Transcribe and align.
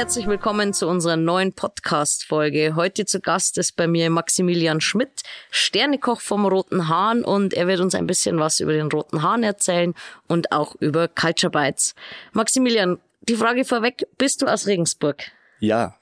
herzlich 0.00 0.26
willkommen 0.26 0.72
zu 0.72 0.88
unserer 0.88 1.18
neuen 1.18 1.52
Podcast-Folge. 1.52 2.74
Heute 2.74 3.04
zu 3.04 3.20
Gast 3.20 3.58
ist 3.58 3.76
bei 3.76 3.86
mir 3.86 4.08
Maximilian 4.08 4.80
Schmidt, 4.80 5.20
Sternekoch 5.50 6.22
vom 6.22 6.46
Roten 6.46 6.88
Hahn 6.88 7.22
und 7.22 7.52
er 7.52 7.66
wird 7.66 7.80
uns 7.80 7.94
ein 7.94 8.06
bisschen 8.06 8.38
was 8.38 8.60
über 8.60 8.72
den 8.72 8.86
Roten 8.86 9.22
Hahn 9.22 9.42
erzählen 9.42 9.92
und 10.26 10.52
auch 10.52 10.74
über 10.76 11.06
Culture 11.06 11.50
Bites. 11.50 11.94
Maximilian, 12.32 12.98
die 13.28 13.36
Frage 13.36 13.66
vorweg, 13.66 14.06
bist 14.16 14.40
du 14.40 14.46
aus 14.46 14.66
Regensburg? 14.66 15.18
Ja. 15.58 15.96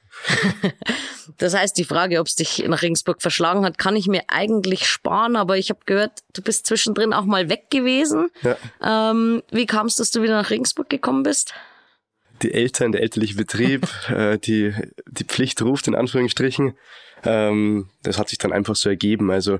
das 1.38 1.54
heißt, 1.54 1.76
die 1.76 1.82
Frage, 1.82 2.20
ob 2.20 2.28
es 2.28 2.36
dich 2.36 2.64
nach 2.68 2.82
Regensburg 2.82 3.20
verschlagen 3.20 3.64
hat, 3.64 3.78
kann 3.78 3.96
ich 3.96 4.06
mir 4.06 4.22
eigentlich 4.28 4.86
sparen, 4.86 5.34
aber 5.34 5.58
ich 5.58 5.70
habe 5.70 5.80
gehört, 5.86 6.20
du 6.34 6.42
bist 6.42 6.66
zwischendrin 6.66 7.12
auch 7.12 7.24
mal 7.24 7.48
weg 7.48 7.68
gewesen. 7.68 8.30
Ja. 8.42 9.10
Ähm, 9.10 9.42
wie 9.50 9.66
kam 9.66 9.88
es, 9.88 9.96
dass 9.96 10.12
du 10.12 10.22
wieder 10.22 10.40
nach 10.40 10.50
Regensburg 10.50 10.88
gekommen 10.88 11.24
bist? 11.24 11.52
Die 12.42 12.52
Eltern, 12.52 12.92
der 12.92 13.02
elterliche 13.02 13.36
Betrieb, 13.36 13.88
äh, 14.08 14.38
die, 14.38 14.74
die 15.06 15.24
Pflicht 15.24 15.62
ruft 15.62 15.88
in 15.88 15.94
Anführungsstrichen. 15.94 16.74
Ähm, 17.24 17.88
das 18.02 18.18
hat 18.18 18.28
sich 18.28 18.38
dann 18.38 18.52
einfach 18.52 18.76
so 18.76 18.88
ergeben. 18.88 19.30
Also 19.30 19.58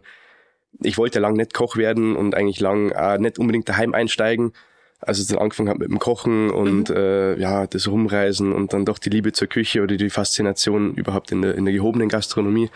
ich 0.83 0.98
wollte 0.98 1.19
lang 1.19 1.34
nicht 1.34 1.55
Koch 1.55 1.77
werden 1.77 2.16
und 2.16 2.34
eigentlich 2.34 2.60
lang 2.60 2.91
äh, 2.91 3.19
nicht 3.19 3.38
unbedingt 3.38 3.69
daheim 3.69 3.95
einsteigen. 3.95 4.52
Also 5.00 5.24
dann 5.33 5.41
angefangen 5.41 5.69
habe 5.69 5.78
mit 5.80 5.91
dem 5.91 6.00
Kochen 6.00 6.50
und 6.50 6.91
mhm. 6.91 6.96
äh, 6.96 7.41
ja 7.41 7.69
das 7.69 7.86
Rumreisen 7.86 8.52
und 8.52 8.72
dann 8.72 8.84
doch 8.84 8.98
die 8.98 9.10
Liebe 9.10 9.33
zur 9.33 9.47
Küche 9.47 9.83
oder 9.83 9.97
die 9.97 10.10
Faszination 10.10 10.95
überhaupt 10.95 11.30
in 11.30 11.42
der, 11.42 11.55
in 11.55 11.64
der 11.64 11.74
gehobenen 11.74 12.08
Gastronomie. 12.08 12.69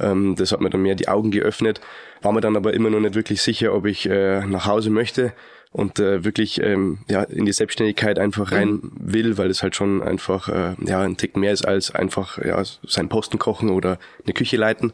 Ähm, 0.00 0.34
das 0.36 0.50
hat 0.50 0.60
mir 0.60 0.70
dann 0.70 0.82
mehr 0.82 0.96
die 0.96 1.08
Augen 1.08 1.30
geöffnet. 1.30 1.80
War 2.20 2.32
mir 2.32 2.40
dann 2.40 2.56
aber 2.56 2.74
immer 2.74 2.90
noch 2.90 2.98
nicht 2.98 3.14
wirklich 3.14 3.42
sicher, 3.42 3.74
ob 3.74 3.86
ich 3.86 4.08
äh, 4.08 4.44
nach 4.44 4.66
Hause 4.66 4.90
möchte 4.90 5.32
und 5.70 5.98
äh, 5.98 6.24
wirklich 6.24 6.62
ähm, 6.62 7.00
ja, 7.08 7.22
in 7.22 7.44
die 7.44 7.52
Selbstständigkeit 7.52 8.18
einfach 8.18 8.52
rein 8.52 8.70
mhm. 8.70 8.92
will, 8.98 9.38
weil 9.38 9.50
es 9.50 9.62
halt 9.62 9.76
schon 9.76 10.02
einfach 10.02 10.48
äh, 10.48 10.74
ja, 10.84 11.00
ein 11.02 11.16
Tick 11.16 11.36
mehr 11.36 11.52
ist 11.52 11.66
als 11.66 11.94
einfach 11.94 12.38
ja, 12.38 12.62
seinen 12.86 13.08
Posten 13.08 13.38
kochen 13.38 13.70
oder 13.70 13.98
eine 14.24 14.32
Küche 14.32 14.56
leiten. 14.56 14.92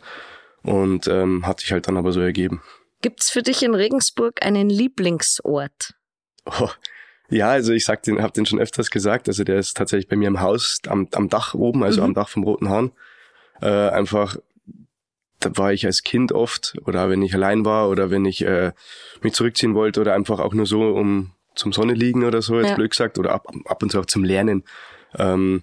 Und 0.63 1.09
ähm, 1.09 1.47
hat 1.47 1.61
sich 1.61 1.73
halt 1.73 1.89
dann 1.89 1.99
aber 1.99 2.13
so 2.13 2.21
ergeben. 2.21 2.63
Gibt's 3.03 3.31
für 3.31 3.43
dich 3.43 3.63
in 3.63 3.75
Regensburg 3.75 4.43
einen 4.43 4.71
Lieblingsort? 4.71 5.95
Oh, 6.47 6.71
ja, 7.29 7.51
also 7.51 7.75
ich 7.75 7.85
sag 7.85 8.03
den, 8.03 8.23
habe 8.23 8.33
den 8.33 8.47
schon 8.47 8.59
öfters 8.59 8.91
gesagt. 8.91 9.29
Also 9.29 9.45
der 9.45 9.59
ist 9.59 9.77
tatsächlich 9.77 10.09
bei 10.09 10.17
mir 10.17 10.29
im 10.29 10.41
Haus 10.41 10.81
am, 10.87 11.09
am 11.13 11.29
Dach 11.29 11.55
oben, 11.55 11.83
also 11.85 12.01
mhm. 12.01 12.07
am 12.07 12.15
Dach 12.15 12.31
vom 12.31 12.45
Roten 12.45 12.71
Hahn. 12.71 12.93
Äh, 13.61 13.69
einfach 13.69 14.39
da 15.45 15.57
war 15.57 15.73
ich 15.73 15.87
als 15.87 16.03
Kind 16.03 16.33
oft 16.33 16.75
oder 16.85 17.11
wenn 17.11 17.23
ich 17.23 17.35
allein 17.35 17.65
war 17.65 17.89
oder 17.89 18.11
wenn 18.11 18.25
ich 18.25 18.45
äh, 18.45 18.73
mich 19.23 19.35
zurückziehen 19.35 19.75
wollte 19.75 20.01
oder 20.01 20.15
einfach 20.15 20.41
auch 20.41 20.55
nur 20.55 20.67
so 20.67 20.83
um 20.83 21.33
zum 21.55 21.73
Sonne 21.73 21.95
liegen 21.95 22.25
oder 22.25 22.43
so, 22.43 22.59
jetzt 22.59 22.71
ja. 22.71 22.75
blöd 22.75 22.91
gesagt, 22.91 23.19
oder 23.19 23.33
ab, 23.33 23.47
ab 23.67 23.83
und 23.83 23.91
zu 23.91 24.01
auch 24.01 24.07
zum 24.07 24.25
Lernen. 24.25 24.65
Ähm, 25.17 25.63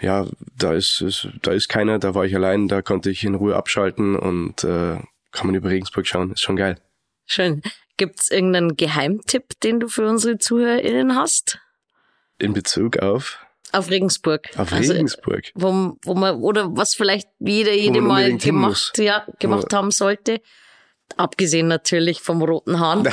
ja, 0.00 0.26
da 0.56 0.74
ist, 0.74 1.00
ist, 1.00 1.28
da 1.42 1.52
ist 1.52 1.68
keiner, 1.68 1.98
da 1.98 2.14
war 2.14 2.26
ich 2.26 2.34
allein, 2.34 2.68
da 2.68 2.82
konnte 2.82 3.10
ich 3.10 3.24
in 3.24 3.34
Ruhe 3.34 3.56
abschalten 3.56 4.14
und 4.14 4.62
äh, 4.62 4.98
kann 5.32 5.46
man 5.46 5.54
über 5.54 5.70
Regensburg 5.70 6.06
schauen, 6.06 6.32
ist 6.32 6.42
schon 6.42 6.56
geil. 6.56 6.78
Schön. 7.24 7.62
Gibt's 7.96 8.30
irgendeinen 8.30 8.76
Geheimtipp, 8.76 9.58
den 9.62 9.80
du 9.80 9.88
für 9.88 10.06
unsere 10.06 10.38
ZuhörerInnen 10.38 11.16
hast? 11.16 11.58
In 12.38 12.52
Bezug 12.52 12.98
auf? 12.98 13.38
Auf 13.72 13.90
Regensburg. 13.90 14.48
Auf 14.56 14.72
also, 14.72 14.92
Regensburg. 14.92 15.50
Wo, 15.54 15.96
wo 16.04 16.14
man, 16.14 16.36
oder 16.36 16.76
was 16.76 16.94
vielleicht 16.94 17.28
jeder, 17.38 17.72
jede 17.72 18.00
Mal 18.00 18.36
gemacht, 18.36 18.98
ja, 18.98 19.26
gemacht 19.38 19.72
ja. 19.72 19.78
haben 19.78 19.90
sollte. 19.90 20.40
Abgesehen 21.16 21.68
natürlich 21.68 22.20
vom 22.20 22.42
roten 22.42 22.80
Hahn. 22.80 23.08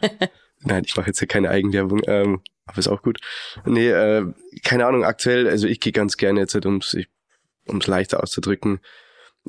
Nein, 0.60 0.84
ich 0.86 0.96
mache 0.96 1.08
jetzt 1.08 1.18
hier 1.18 1.28
keine 1.28 1.50
Eigenwerbung, 1.50 2.02
ähm, 2.06 2.40
aber 2.66 2.78
ist 2.78 2.88
auch 2.88 3.02
gut. 3.02 3.18
Nee, 3.64 3.88
äh, 3.88 4.24
keine 4.62 4.86
Ahnung, 4.86 5.04
aktuell, 5.04 5.48
also 5.48 5.66
ich 5.66 5.80
gehe 5.80 5.92
ganz 5.92 6.16
gerne 6.16 6.40
jetzt, 6.40 6.54
um 6.64 6.78
es 6.78 7.86
leichter 7.86 8.22
auszudrücken, 8.22 8.80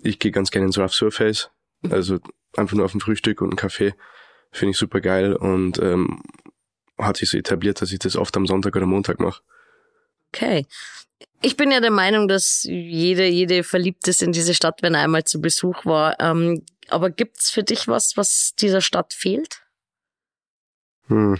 ich 0.02 0.18
gehe 0.20 0.32
ganz 0.32 0.50
gerne 0.50 0.68
ins 0.68 0.78
Rough 0.78 0.94
Surface. 0.94 1.52
Also 1.90 2.20
einfach 2.56 2.76
nur 2.76 2.86
auf 2.86 2.94
ein 2.94 3.02
Frühstück 3.02 3.42
und 3.42 3.50
einen 3.50 3.58
Kaffee. 3.58 3.94
Finde 4.52 4.72
ich 4.72 4.78
super 4.78 5.02
geil 5.02 5.34
und 5.34 5.80
ähm, 5.80 6.24
hat 6.98 7.18
sich 7.18 7.30
so 7.30 7.38
etabliert, 7.38 7.82
dass 7.82 7.92
ich 7.92 8.00
das 8.00 8.16
oft 8.16 8.36
am 8.38 8.48
Sonntag 8.48 8.76
oder 8.76 8.86
Montag 8.86 9.20
mache. 9.20 9.42
Okay. 10.34 10.66
Ich 11.44 11.58
bin 11.58 11.72
ja 11.72 11.80
der 11.80 11.92
Meinung, 11.92 12.28
dass 12.28 12.64
jede, 12.64 13.28
jede 13.28 13.64
verliebt 13.64 14.08
ist 14.08 14.24
in 14.24 14.32
diese 14.32 14.56
Stadt, 14.56 14.82
wenn 14.82 14.96
er 14.96 15.02
einmal 15.02 15.26
zu 15.26 15.42
Besuch 15.42 15.86
war. 15.86 16.20
Ähm, 16.20 16.66
aber 16.90 17.12
gibt's 17.12 17.52
für 17.52 17.64
dich 17.64 17.88
was, 17.88 18.18
was 18.18 18.54
dieser 18.60 18.82
Stadt 18.82 19.14
fehlt? 19.14 19.62
Hm. 21.08 21.38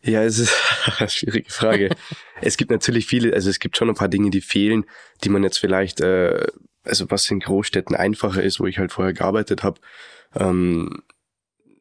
Ja, 0.00 0.22
es 0.22 0.38
ist 0.38 0.54
eine 0.98 1.10
schwierige 1.10 1.50
Frage. 1.50 1.90
es 2.40 2.56
gibt 2.56 2.70
natürlich 2.70 3.06
viele, 3.06 3.34
also 3.34 3.50
es 3.50 3.58
gibt 3.58 3.76
schon 3.76 3.90
ein 3.90 3.96
paar 3.96 4.08
Dinge, 4.08 4.30
die 4.30 4.40
fehlen, 4.40 4.86
die 5.24 5.28
man 5.28 5.42
jetzt 5.42 5.58
vielleicht, 5.58 6.00
äh, 6.00 6.46
also 6.82 7.10
was 7.10 7.30
in 7.30 7.40
Großstädten 7.40 7.94
einfacher 7.94 8.42
ist, 8.42 8.58
wo 8.58 8.66
ich 8.66 8.78
halt 8.78 8.92
vorher 8.92 9.12
gearbeitet 9.12 9.62
habe. 9.62 9.80
Ähm, 10.34 11.02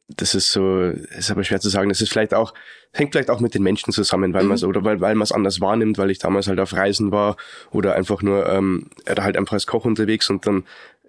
das 0.08 0.36
ist 0.36 0.52
so, 0.52 0.82
ist 0.82 1.32
aber 1.32 1.44
schwer 1.44 1.60
zu 1.60 1.70
sagen. 1.70 1.90
Das 1.90 2.02
ist 2.02 2.10
vielleicht 2.10 2.34
auch, 2.34 2.54
hängt 2.94 3.12
vielleicht 3.12 3.30
auch 3.30 3.42
mit 3.42 3.54
den 3.54 3.64
Menschen 3.64 3.92
zusammen, 3.92 4.34
weil 4.34 4.44
mhm. 4.44 4.50
man 4.50 4.56
es 4.56 4.64
oder 4.64 4.84
weil, 4.84 5.02
weil 5.02 5.16
man 5.16 5.24
es 5.24 5.32
anders 5.32 5.60
wahrnimmt, 5.60 5.98
weil 5.98 6.12
ich 6.12 6.20
damals 6.20 6.48
halt 6.48 6.60
auf 6.60 6.74
Reisen 6.74 7.12
war 7.12 7.36
oder 7.72 7.96
einfach 7.96 8.22
nur 8.22 8.48
ähm, 8.48 8.90
oder 9.10 9.24
halt 9.24 9.38
einfach 9.38 9.54
als 9.54 9.68
Koch 9.68 9.86
unterwegs 9.86 10.30
und 10.30 10.48
dann 10.48 10.64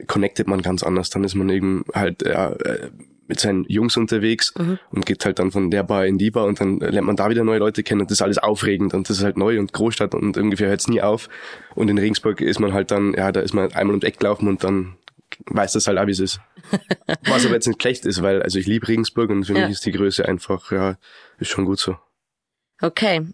connectet 0.07 0.49
man 0.49 0.63
ganz 0.63 0.83
anders. 0.83 1.11
Dann 1.11 1.25
ist 1.25 1.37
man 1.37 1.49
eben 1.49 1.85
halt 1.95 2.23
ja, 2.23 2.51
äh, 2.51 2.91
mit 3.29 3.39
seinen 3.39 3.65
Jungs 3.69 3.97
unterwegs 3.97 4.53
mhm. 4.59 4.79
und 4.91 5.07
geht 5.07 5.25
halt 5.25 5.39
dann 5.39 5.53
von 5.53 5.71
der 5.71 5.85
Bar 5.85 6.07
in 6.07 6.19
die 6.19 6.31
Bar 6.31 6.47
und 6.47 6.61
dann 6.61 6.81
lernt 6.81 7.07
man 7.07 7.17
da 7.17 7.31
wieder 7.31 7.45
neue 7.45 7.59
Leute 7.59 7.83
kennen 7.85 8.01
und 8.01 8.11
das 8.11 8.19
ist 8.19 8.23
alles 8.23 8.39
aufregend 8.39 8.95
und 8.95 9.09
das 9.09 9.19
ist 9.19 9.25
halt 9.25 9.37
neu 9.37 9.61
und 9.61 9.73
Großstadt 9.73 10.15
und 10.15 10.37
ungefähr 10.37 10.69
hört 10.69 10.81
es 10.81 10.89
nie 10.89 11.03
auf. 11.03 11.29
Und 11.75 11.89
in 11.89 11.99
Regensburg 11.99 12.41
ist 12.41 12.59
man 12.59 12.73
halt 12.73 12.91
dann, 12.91 13.15
ja, 13.15 13.31
da 13.31 13.41
ist 13.41 13.55
man 13.55 13.73
einmal 13.73 13.95
ums 13.95 14.05
Eck 14.05 14.19
gelaufen 14.19 14.49
und 14.49 14.65
dann 14.65 14.97
weiß 15.47 15.73
das 15.73 15.87
halt 15.87 15.99
auch, 15.99 16.07
wie 16.07 16.13
es 16.13 16.21
ist. 16.21 16.41
Was 17.27 17.45
aber 17.45 17.55
jetzt 17.55 17.67
nicht 17.67 17.81
schlecht 17.81 18.05
ist, 18.07 18.23
weil 18.23 18.43
also 18.43 18.59
ich 18.59 18.67
liebe 18.67 18.89
Regensburg 18.89 19.31
und 19.31 19.45
für 19.45 19.55
ja. 19.55 19.63
mich 19.63 19.73
ist 19.73 19.87
die 19.87 19.93
Größe 19.93 20.27
einfach, 20.27 20.71
ja, 20.73 20.97
ist 21.39 21.49
schon 21.49 21.65
gut 21.65 21.79
so. 21.79 21.97
Okay. 22.81 23.27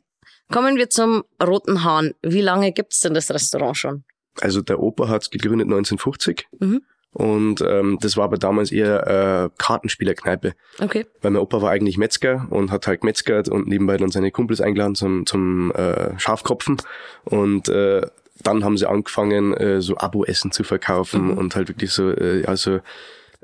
Kommen 0.50 0.76
wir 0.76 0.90
zum 0.90 1.24
Roten 1.42 1.84
Hahn. 1.84 2.14
Wie 2.22 2.40
lange 2.40 2.72
gibt's 2.72 3.00
denn 3.00 3.14
das 3.14 3.30
Restaurant 3.30 3.76
schon? 3.76 4.04
Also 4.40 4.60
der 4.60 4.80
Opa 4.80 5.08
hat's 5.08 5.30
gegründet 5.30 5.66
1950. 5.66 6.46
Mhm. 6.58 6.82
Und 7.12 7.60
ähm, 7.60 7.98
das 8.00 8.16
war 8.16 8.24
aber 8.24 8.38
damals 8.38 8.72
eher 8.72 9.06
äh, 9.06 9.50
Kartenspielerkneipe. 9.56 10.54
Okay. 10.80 11.06
Weil 11.22 11.30
mein 11.30 11.42
Opa 11.42 11.62
war 11.62 11.70
eigentlich 11.70 11.96
Metzger 11.96 12.48
und 12.50 12.72
hat 12.72 12.88
halt 12.88 13.02
gemetzgert 13.02 13.48
und 13.48 13.68
nebenbei 13.68 13.96
dann 13.96 14.10
seine 14.10 14.32
Kumpels 14.32 14.60
eingeladen 14.60 14.96
zum, 14.96 15.24
zum 15.24 15.70
äh, 15.72 16.18
Schafkopfen. 16.18 16.78
Und 17.24 17.68
äh, 17.68 18.06
dann 18.46 18.64
haben 18.64 18.76
sie 18.76 18.88
angefangen, 18.88 19.54
äh, 19.54 19.80
so 19.80 19.96
Abo-Essen 19.96 20.52
zu 20.52 20.64
verkaufen 20.64 21.32
mhm. 21.32 21.38
und 21.38 21.56
halt 21.56 21.68
wirklich 21.68 21.92
so, 21.92 22.10
äh, 22.10 22.44
also 22.46 22.80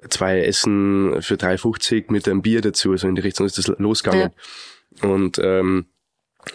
zwei 0.09 0.41
Essen 0.41 1.21
für 1.21 1.35
3,50 1.35 2.07
mit 2.09 2.29
einem 2.29 2.43
Bier 2.43 2.61
dazu, 2.61 2.97
so 2.97 3.09
in 3.09 3.15
die 3.15 3.23
Richtung 3.23 3.47
ist 3.47 3.59
das 3.59 3.67
losgegangen. 3.67 4.31
Ja. 5.03 5.09
Und 5.09 5.39
ähm, 5.43 5.87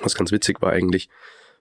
was 0.02 0.16
ganz 0.16 0.32
witzig 0.32 0.62
war 0.62 0.72
eigentlich. 0.72 1.10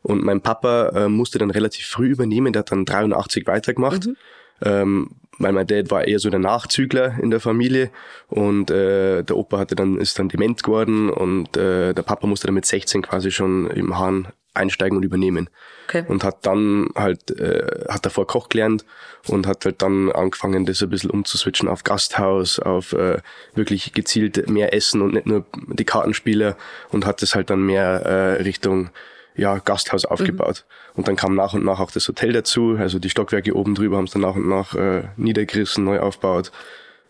Und 0.02 0.22
mein 0.22 0.40
Papa 0.40 0.90
äh, 0.94 1.08
musste 1.08 1.38
dann 1.38 1.50
relativ 1.50 1.86
früh 1.86 2.08
übernehmen, 2.08 2.52
der 2.52 2.60
hat 2.60 2.72
dann 2.72 2.84
83 2.84 3.46
weitergemacht. 3.46 4.06
Mhm. 4.06 4.16
Ähm, 4.62 5.10
weil 5.38 5.52
mein 5.52 5.66
Dad 5.66 5.90
war 5.90 6.06
eher 6.06 6.18
so 6.18 6.30
der 6.30 6.38
Nachzügler 6.38 7.18
in 7.20 7.30
der 7.30 7.40
Familie 7.40 7.90
und 8.28 8.70
äh, 8.70 9.24
der 9.24 9.36
Opa 9.36 9.58
hatte 9.58 9.74
dann 9.74 9.98
ist 9.98 10.18
dann 10.18 10.28
dement 10.28 10.62
geworden 10.62 11.10
und 11.10 11.56
äh, 11.56 11.92
der 11.92 12.02
Papa 12.02 12.26
musste 12.26 12.46
dann 12.46 12.54
mit 12.54 12.66
16 12.66 13.02
quasi 13.02 13.30
schon 13.30 13.68
im 13.70 13.98
Hahn 13.98 14.28
einsteigen 14.52 14.96
und 14.96 15.04
übernehmen. 15.04 15.50
Okay. 15.94 16.04
Und 16.08 16.24
hat 16.24 16.44
dann 16.44 16.88
halt, 16.96 17.30
äh, 17.38 17.84
hat 17.88 18.04
davor 18.04 18.26
Koch 18.26 18.48
gelernt 18.48 18.84
und 19.28 19.46
hat 19.46 19.64
halt 19.64 19.80
dann 19.80 20.10
angefangen, 20.10 20.66
das 20.66 20.82
ein 20.82 20.90
bisschen 20.90 21.10
umzuswitchen 21.10 21.68
auf 21.68 21.84
Gasthaus, 21.84 22.58
auf 22.58 22.92
äh, 22.92 23.18
wirklich 23.54 23.92
gezielt 23.92 24.50
mehr 24.50 24.74
Essen 24.74 25.02
und 25.02 25.14
nicht 25.14 25.26
nur 25.26 25.44
die 25.52 25.84
Kartenspiele 25.84 26.56
und 26.90 27.06
hat 27.06 27.22
das 27.22 27.34
halt 27.34 27.50
dann 27.50 27.64
mehr 27.64 28.02
äh, 28.04 28.42
Richtung 28.42 28.90
ja, 29.36 29.58
Gasthaus 29.58 30.04
aufgebaut. 30.04 30.64
Mhm. 30.66 30.98
Und 30.98 31.08
dann 31.08 31.16
kam 31.16 31.34
nach 31.34 31.54
und 31.54 31.64
nach 31.64 31.80
auch 31.80 31.90
das 31.90 32.08
Hotel 32.08 32.32
dazu, 32.32 32.76
also 32.78 32.98
die 32.98 33.10
Stockwerke 33.10 33.54
oben 33.54 33.74
drüber 33.74 33.96
haben 33.96 34.04
es 34.04 34.12
dann 34.12 34.22
nach 34.22 34.34
und 34.36 34.48
nach 34.48 34.74
äh, 34.74 35.04
niedergerissen, 35.16 35.84
neu 35.84 36.00
aufgebaut. 36.00 36.50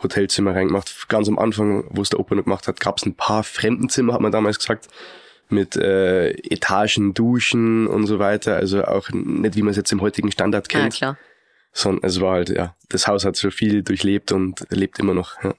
Hotelzimmer 0.02 0.54
reingemacht. 0.54 1.08
Ganz 1.08 1.28
am 1.28 1.38
Anfang, 1.38 1.84
wo 1.88 2.02
es 2.02 2.10
der 2.10 2.20
Opa 2.20 2.34
noch 2.34 2.44
gemacht 2.44 2.68
hat, 2.68 2.80
gab 2.80 2.98
es 2.98 3.06
ein 3.06 3.14
paar 3.14 3.42
Fremdenzimmer, 3.44 4.12
hat 4.12 4.20
man 4.20 4.32
damals 4.32 4.58
gesagt 4.58 4.88
mit 5.48 5.76
äh, 5.76 6.30
Etagen, 6.30 7.14
Duschen 7.14 7.86
und 7.86 8.06
so 8.06 8.18
weiter. 8.18 8.56
Also 8.56 8.84
auch 8.84 9.10
nicht, 9.10 9.56
wie 9.56 9.62
man 9.62 9.70
es 9.70 9.76
jetzt 9.76 9.92
im 9.92 10.00
heutigen 10.00 10.30
Standard 10.30 10.68
kennt. 10.68 10.94
Ja, 10.94 10.98
klar. 10.98 11.18
Sondern 11.72 12.08
es 12.08 12.20
war 12.20 12.34
halt, 12.34 12.50
ja, 12.50 12.74
das 12.88 13.08
Haus 13.08 13.24
hat 13.24 13.36
so 13.36 13.50
viel 13.50 13.82
durchlebt 13.82 14.32
und 14.32 14.64
lebt 14.70 14.98
immer 14.98 15.14
noch. 15.14 15.42
Ja. 15.42 15.54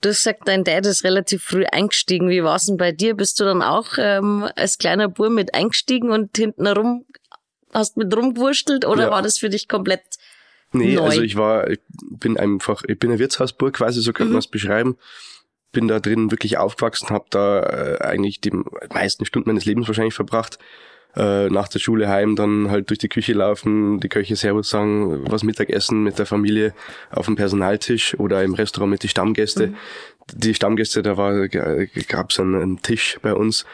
Du 0.00 0.08
hast 0.08 0.16
gesagt, 0.16 0.48
dein 0.48 0.64
Dad 0.64 0.84
ist 0.86 1.04
relativ 1.04 1.44
früh 1.44 1.64
eingestiegen. 1.64 2.28
Wie 2.28 2.42
war 2.42 2.56
es 2.56 2.66
denn 2.66 2.76
bei 2.76 2.90
dir? 2.90 3.14
Bist 3.14 3.38
du 3.38 3.44
dann 3.44 3.62
auch 3.62 3.98
ähm, 3.98 4.48
als 4.56 4.78
kleiner 4.78 5.08
Bur 5.08 5.30
mit 5.30 5.54
eingestiegen 5.54 6.10
und 6.10 6.36
hinten 6.36 6.66
rum 6.66 7.04
hast 7.72 7.96
mit 7.96 8.14
rumgewurstelt 8.14 8.84
oder 8.84 9.04
ja. 9.04 9.10
war 9.10 9.22
das 9.22 9.38
für 9.38 9.48
dich 9.48 9.68
komplett 9.68 10.02
Nee, 10.74 10.94
neu? 10.94 11.04
also 11.04 11.22
ich 11.22 11.36
war, 11.36 11.68
ich 11.70 11.80
bin 12.18 12.38
einfach, 12.38 12.82
ich 12.88 12.98
bin 12.98 13.12
ein 13.12 13.18
Wirtshausburg 13.18 13.74
quasi, 13.74 14.00
so 14.00 14.12
könnte 14.12 14.28
mhm. 14.28 14.34
man 14.34 14.38
es 14.40 14.46
beschreiben 14.46 14.96
bin 15.72 15.88
da 15.88 16.00
drin 16.00 16.30
wirklich 16.30 16.58
aufgewachsen, 16.58 17.10
habe 17.10 17.24
da 17.30 17.60
äh, 17.60 17.98
eigentlich 18.00 18.40
die 18.40 18.52
meisten 18.92 19.24
Stunden 19.24 19.48
meines 19.48 19.64
Lebens 19.64 19.88
wahrscheinlich 19.88 20.14
verbracht. 20.14 20.58
äh, 21.14 21.48
nach 21.50 21.68
der 21.68 21.78
Schule 21.78 22.08
heim 22.08 22.36
dann 22.36 22.70
halt 22.70 22.88
durch 22.88 22.98
die 22.98 23.08
Küche 23.08 23.34
laufen, 23.34 24.00
die 24.00 24.08
Köche 24.08 24.34
Servus 24.36 24.70
sagen, 24.70 25.30
was 25.30 25.42
Mittagessen 25.42 26.02
mit 26.02 26.18
der 26.18 26.26
Familie 26.26 26.72
auf 27.10 27.26
dem 27.26 27.36
Personaltisch 27.36 28.18
oder 28.18 28.42
im 28.42 28.54
Restaurant 28.54 28.90
mit 28.90 29.02
den 29.02 29.10
Stammgäste. 29.10 29.68
Mhm. 29.68 29.76
Die 30.32 30.54
Stammgäste, 30.54 31.02
da 31.02 31.16
war 31.16 31.48
gab's 31.48 32.40
einen, 32.40 32.54
einen 32.54 32.82
Tisch 32.82 33.18
bei 33.20 33.34
uns. 33.34 33.66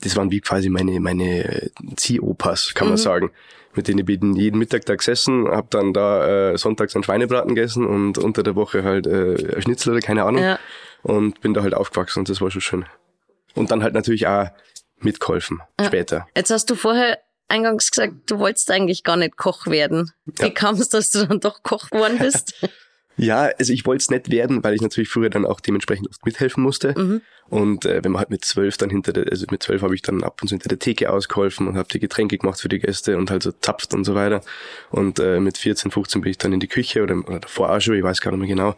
Das 0.00 0.16
waren 0.16 0.30
wie 0.30 0.40
quasi 0.40 0.70
meine 0.70 0.98
meine 1.00 1.70
Ziehopas, 1.96 2.72
kann 2.74 2.86
man 2.88 2.94
mhm. 2.94 3.02
sagen 3.02 3.30
mit 3.78 3.88
denen 3.88 4.04
bin 4.04 4.34
ich 4.34 4.42
jeden 4.42 4.58
Mittag 4.58 4.84
da 4.86 4.96
gesessen, 4.96 5.48
habe 5.48 5.68
dann 5.70 5.92
da 5.92 6.52
äh, 6.52 6.58
sonntags 6.58 6.94
einen 6.94 7.04
Schweinebraten 7.04 7.54
gegessen 7.54 7.86
und 7.86 8.18
unter 8.18 8.42
der 8.42 8.56
Woche 8.56 8.82
halt 8.82 9.06
äh, 9.06 9.62
Schnitzel 9.62 9.92
oder 9.92 10.00
keine 10.00 10.24
Ahnung. 10.24 10.42
Ja. 10.42 10.58
Und 11.02 11.40
bin 11.40 11.54
da 11.54 11.62
halt 11.62 11.74
aufgewachsen 11.74 12.20
und 12.20 12.28
das 12.28 12.40
war 12.40 12.50
schon 12.50 12.60
schön. 12.60 12.86
Und 13.54 13.70
dann 13.70 13.82
halt 13.82 13.94
natürlich 13.94 14.26
auch 14.26 14.48
mitgeholfen 14.98 15.60
ja. 15.78 15.86
später. 15.86 16.26
Jetzt 16.36 16.50
hast 16.50 16.68
du 16.70 16.74
vorher 16.74 17.18
eingangs 17.48 17.90
gesagt, 17.90 18.14
du 18.26 18.38
wolltest 18.38 18.70
eigentlich 18.70 19.04
gar 19.04 19.16
nicht 19.16 19.36
Koch 19.36 19.66
werden. 19.66 20.12
Wie 20.26 20.42
ja. 20.42 20.50
kam 20.50 20.76
es, 20.76 20.88
dass 20.88 21.10
du 21.10 21.26
dann 21.26 21.40
doch 21.40 21.62
Koch 21.62 21.90
geworden 21.90 22.18
bist? 22.18 22.54
Ja, 23.18 23.50
also 23.58 23.72
ich 23.72 23.84
wollte 23.84 24.02
es 24.02 24.10
nicht 24.10 24.30
werden, 24.30 24.62
weil 24.62 24.74
ich 24.74 24.80
natürlich 24.80 25.08
früher 25.08 25.28
dann 25.28 25.44
auch 25.44 25.60
dementsprechend 25.60 26.08
oft 26.08 26.24
mithelfen 26.24 26.62
musste. 26.62 26.94
Mhm. 26.96 27.20
Und 27.50 27.86
äh, 27.86 28.04
wenn 28.04 28.12
man 28.12 28.20
halt 28.20 28.30
mit 28.30 28.44
zwölf 28.44 28.76
dann 28.76 28.90
hinter 28.90 29.12
der, 29.12 29.26
also 29.30 29.46
mit 29.50 29.62
zwölf 29.62 29.82
habe 29.82 29.94
ich 29.94 30.02
dann 30.02 30.22
ab 30.22 30.40
und 30.42 30.48
zu 30.48 30.52
hinter 30.52 30.68
der 30.68 30.78
Theke 30.78 31.10
ausgeholfen 31.10 31.66
und 31.66 31.76
habe 31.76 31.88
die 31.90 31.98
Getränke 31.98 32.38
gemacht 32.38 32.60
für 32.60 32.68
die 32.68 32.78
Gäste 32.78 33.16
und 33.16 33.30
halt 33.30 33.42
so 33.42 33.52
zapft 33.52 33.94
und 33.94 34.04
so 34.04 34.14
weiter. 34.14 34.42
Und 34.90 35.18
äh, 35.18 35.40
mit 35.40 35.58
14, 35.58 35.90
15 35.90 36.20
bin 36.20 36.30
ich 36.30 36.38
dann 36.38 36.52
in 36.52 36.60
die 36.60 36.68
Küche 36.68 37.02
oder, 37.02 37.16
oder 37.26 37.40
davor 37.40 37.70
auch 37.70 37.80
schon, 37.80 37.96
ich 37.96 38.02
weiß 38.02 38.20
gar 38.20 38.30
nicht 38.30 38.40
mehr 38.40 38.48
genau. 38.48 38.76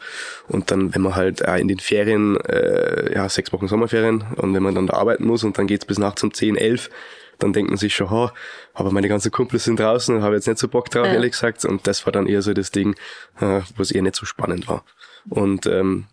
Und 0.49 0.71
dann, 0.71 0.95
wenn 0.95 1.03
man 1.03 1.17
halt 1.17 1.43
äh, 1.43 1.59
in 1.59 1.69
den 1.69 1.81
Ferien, 1.81 2.37
äh, 2.37 3.13
ja, 3.15 3.29
sechs 3.29 3.53
Wochen 3.53 3.69
Sommerferien 3.69 4.25
und 4.37 4.55
wenn 4.55 4.63
man 4.63 4.75
dann 4.75 4.87
da 4.87 4.95
arbeiten 4.95 5.27
muss 5.27 5.45
und 5.45 5.59
dann 5.59 5.67
geht's 5.67 5.85
bis 5.85 5.99
nachts 5.99 6.23
um 6.23 6.33
10, 6.33 6.57
11, 6.57 6.91
dann 7.43 7.53
denkt 7.53 7.71
man 7.71 7.79
sich 7.79 7.95
schon, 7.95 8.11
ha, 8.11 8.33
aber 8.75 8.91
meine 8.91 9.09
ganzen 9.09 9.31
Kumpels 9.31 9.65
sind 9.65 9.81
draußen 9.81 10.15
und 10.15 10.23
habe 10.23 10.35
jetzt 10.35 10.47
nicht 10.47 10.59
so 10.59 10.69
Bock 10.69 10.91
drauf, 10.91 11.07
ja. 11.07 11.15
ehrlich 11.15 11.33
gesagt. 11.33 11.65
Und 11.65 11.87
das 11.87 12.07
war 12.07 12.13
dann 12.13 12.27
eher 12.27 12.43
so 12.43 12.53
das 12.53 12.71
Ding, 12.71 12.95
äh, 13.41 13.61
was 13.77 13.91
eher 13.91 14.03
nicht 14.03 14.17
so 14.17 14.27
spannend 14.27 14.69
war. 14.69 14.85
Und 15.29 15.67
ähm, 15.67 16.07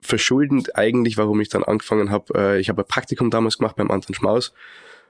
verschuldend 0.00 0.76
eigentlich, 0.76 1.16
warum 1.16 1.40
ich 1.40 1.48
dann 1.48 1.64
angefangen 1.64 2.10
habe, 2.10 2.34
äh, 2.36 2.60
ich 2.60 2.68
habe 2.68 2.82
ein 2.82 2.88
Praktikum 2.88 3.30
damals 3.30 3.58
gemacht 3.58 3.76
beim 3.76 3.90
Anton 3.90 4.14
Schmaus, 4.14 4.52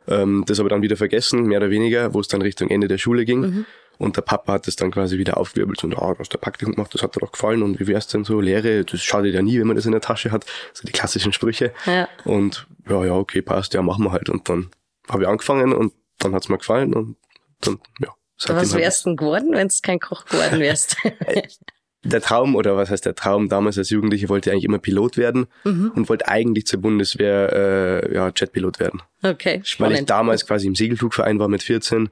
ähm, 0.06 0.44
das 0.46 0.60
aber 0.60 0.68
dann 0.68 0.82
wieder 0.82 0.96
vergessen, 0.96 1.44
mehr 1.44 1.58
oder 1.58 1.70
weniger, 1.70 2.14
wo 2.14 2.20
es 2.20 2.28
dann 2.28 2.42
Richtung 2.42 2.70
Ende 2.70 2.88
der 2.88 2.98
Schule 2.98 3.24
ging. 3.24 3.40
Mhm. 3.40 3.66
Und 3.98 4.16
der 4.16 4.22
Papa 4.22 4.54
hat 4.54 4.66
das 4.66 4.76
dann 4.76 4.90
quasi 4.90 5.18
wieder 5.18 5.36
aufgewirbelt 5.36 5.84
und, 5.84 5.96
ah, 5.96 6.12
du 6.14 6.18
hast 6.18 6.32
der 6.32 6.38
Praktikum 6.38 6.74
gemacht, 6.74 6.92
das 6.94 7.02
hat 7.02 7.14
dir 7.14 7.20
doch 7.20 7.32
gefallen 7.32 7.62
und 7.62 7.78
wie 7.78 7.86
wär's 7.86 8.08
denn 8.08 8.24
so, 8.24 8.40
Lehre, 8.40 8.84
das 8.84 9.02
schadet 9.02 9.34
ja 9.34 9.42
nie, 9.42 9.58
wenn 9.60 9.68
man 9.68 9.76
das 9.76 9.86
in 9.86 9.92
der 9.92 10.00
Tasche 10.00 10.32
hat, 10.32 10.44
so 10.72 10.84
die 10.84 10.92
klassischen 10.92 11.32
Sprüche. 11.32 11.72
Ja. 11.86 12.08
Und 12.24 12.66
ja, 12.88 13.04
ja, 13.04 13.14
okay, 13.14 13.40
passt, 13.40 13.74
ja, 13.74 13.82
machen 13.82 14.04
wir 14.04 14.12
halt. 14.12 14.28
Und 14.30 14.48
dann 14.48 14.70
habe 15.08 15.22
ich 15.22 15.28
angefangen 15.28 15.72
und 15.72 15.92
dann 16.18 16.34
hat's 16.34 16.48
mir 16.48 16.58
gefallen 16.58 16.94
und 16.94 17.16
dann, 17.60 17.78
ja. 18.00 18.08
Was 18.46 18.74
wärst 18.74 19.04
du 19.04 19.10
denn 19.10 19.16
geworden, 19.16 19.52
wenn 19.52 19.68
du 19.68 19.74
kein 19.82 20.00
Koch 20.00 20.24
geworden 20.24 20.58
wärst? 20.58 20.96
der 22.04 22.20
Traum, 22.20 22.54
oder 22.56 22.76
was 22.76 22.90
heißt 22.90 23.06
der 23.06 23.14
Traum, 23.14 23.48
damals 23.48 23.78
als 23.78 23.90
Jugendliche 23.90 24.28
wollte 24.28 24.50
ich 24.50 24.52
eigentlich 24.52 24.64
immer 24.64 24.78
Pilot 24.78 25.16
werden 25.16 25.46
mhm. 25.64 25.92
und 25.94 26.08
wollte 26.08 26.28
eigentlich 26.28 26.66
zur 26.66 26.80
Bundeswehr 26.80 27.52
äh, 27.52 28.14
ja, 28.14 28.30
Jetpilot 28.34 28.80
werden. 28.80 29.02
Okay, 29.22 29.60
spannend. 29.64 29.94
Weil 29.94 30.00
ich 30.00 30.06
damals 30.06 30.46
quasi 30.46 30.66
im 30.66 30.74
Segelflugverein 30.74 31.38
war 31.38 31.48
mit 31.48 31.62
14 31.62 32.10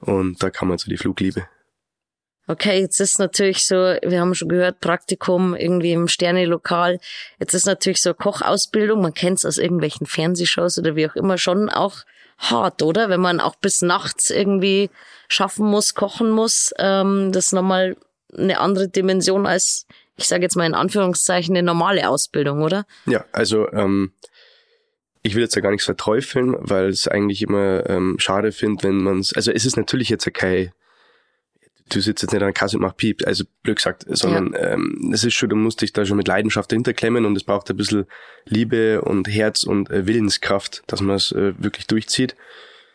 und 0.00 0.42
da 0.42 0.50
kam 0.50 0.68
man 0.68 0.78
so 0.78 0.88
die 0.90 0.96
Flugliebe. 0.96 1.46
Okay, 2.48 2.80
jetzt 2.80 3.00
ist 3.00 3.18
natürlich 3.18 3.64
so, 3.64 3.76
wir 3.76 4.20
haben 4.20 4.34
schon 4.34 4.48
gehört, 4.48 4.80
Praktikum 4.80 5.54
irgendwie 5.54 5.92
im 5.92 6.08
Sterne-Lokal. 6.08 6.98
Jetzt 7.38 7.54
ist 7.54 7.66
natürlich 7.66 8.00
so 8.00 8.14
Kochausbildung, 8.14 9.00
man 9.00 9.14
kennt 9.14 9.38
es 9.38 9.44
aus 9.44 9.58
irgendwelchen 9.58 10.06
Fernsehshows 10.06 10.78
oder 10.78 10.96
wie 10.96 11.08
auch 11.08 11.14
immer, 11.14 11.38
schon 11.38 11.68
auch 11.68 11.98
hart, 12.50 12.82
oder? 12.82 13.08
Wenn 13.08 13.20
man 13.20 13.40
auch 13.40 13.56
bis 13.56 13.82
nachts 13.82 14.30
irgendwie 14.30 14.90
schaffen 15.28 15.66
muss, 15.66 15.94
kochen 15.94 16.30
muss, 16.30 16.72
ähm, 16.78 17.32
das 17.32 17.46
ist 17.46 17.52
nochmal 17.52 17.96
eine 18.36 18.60
andere 18.60 18.88
Dimension 18.88 19.46
als, 19.46 19.86
ich 20.16 20.26
sage 20.26 20.42
jetzt 20.42 20.56
mal 20.56 20.66
in 20.66 20.74
Anführungszeichen, 20.74 21.56
eine 21.56 21.64
normale 21.64 22.08
Ausbildung, 22.08 22.62
oder? 22.62 22.84
Ja, 23.06 23.24
also 23.32 23.70
ähm, 23.72 24.12
ich 25.22 25.34
will 25.34 25.42
jetzt 25.42 25.54
ja 25.54 25.62
gar 25.62 25.70
nichts 25.70 25.84
verteufeln, 25.84 26.56
weil 26.58 26.88
es 26.88 27.08
eigentlich 27.08 27.42
immer 27.42 27.88
ähm, 27.88 28.16
schade 28.18 28.52
finde, 28.52 28.84
wenn 28.84 28.96
man 28.96 29.20
es, 29.20 29.34
also 29.34 29.52
es 29.52 29.64
ist 29.64 29.76
natürlich 29.76 30.08
jetzt 30.08 30.24
ja 30.24 30.32
kein 30.32 30.72
du 31.88 32.00
sitzt 32.00 32.22
jetzt 32.22 32.32
nicht 32.32 32.42
an 32.42 32.48
der 32.48 32.52
Kasse 32.52 32.76
und 32.76 32.82
machst 32.82 32.96
Piep, 32.96 33.26
also 33.26 33.44
blöd 33.62 33.76
gesagt, 33.76 34.04
sondern 34.08 34.52
ja. 34.52 34.72
ähm, 34.72 35.10
es 35.12 35.24
ist 35.24 35.34
schon, 35.34 35.48
du 35.48 35.56
musst 35.56 35.80
dich 35.80 35.92
da 35.92 36.04
schon 36.04 36.16
mit 36.16 36.28
Leidenschaft 36.28 36.70
dahinter 36.70 36.92
klemmen 36.92 37.24
und 37.24 37.36
es 37.36 37.44
braucht 37.44 37.70
ein 37.70 37.76
bisschen 37.76 38.06
Liebe 38.44 39.02
und 39.02 39.28
Herz 39.28 39.64
und 39.64 39.90
äh, 39.90 40.06
Willenskraft, 40.06 40.82
dass 40.86 41.00
man 41.00 41.16
es 41.16 41.32
äh, 41.32 41.54
wirklich 41.58 41.86
durchzieht. 41.86 42.36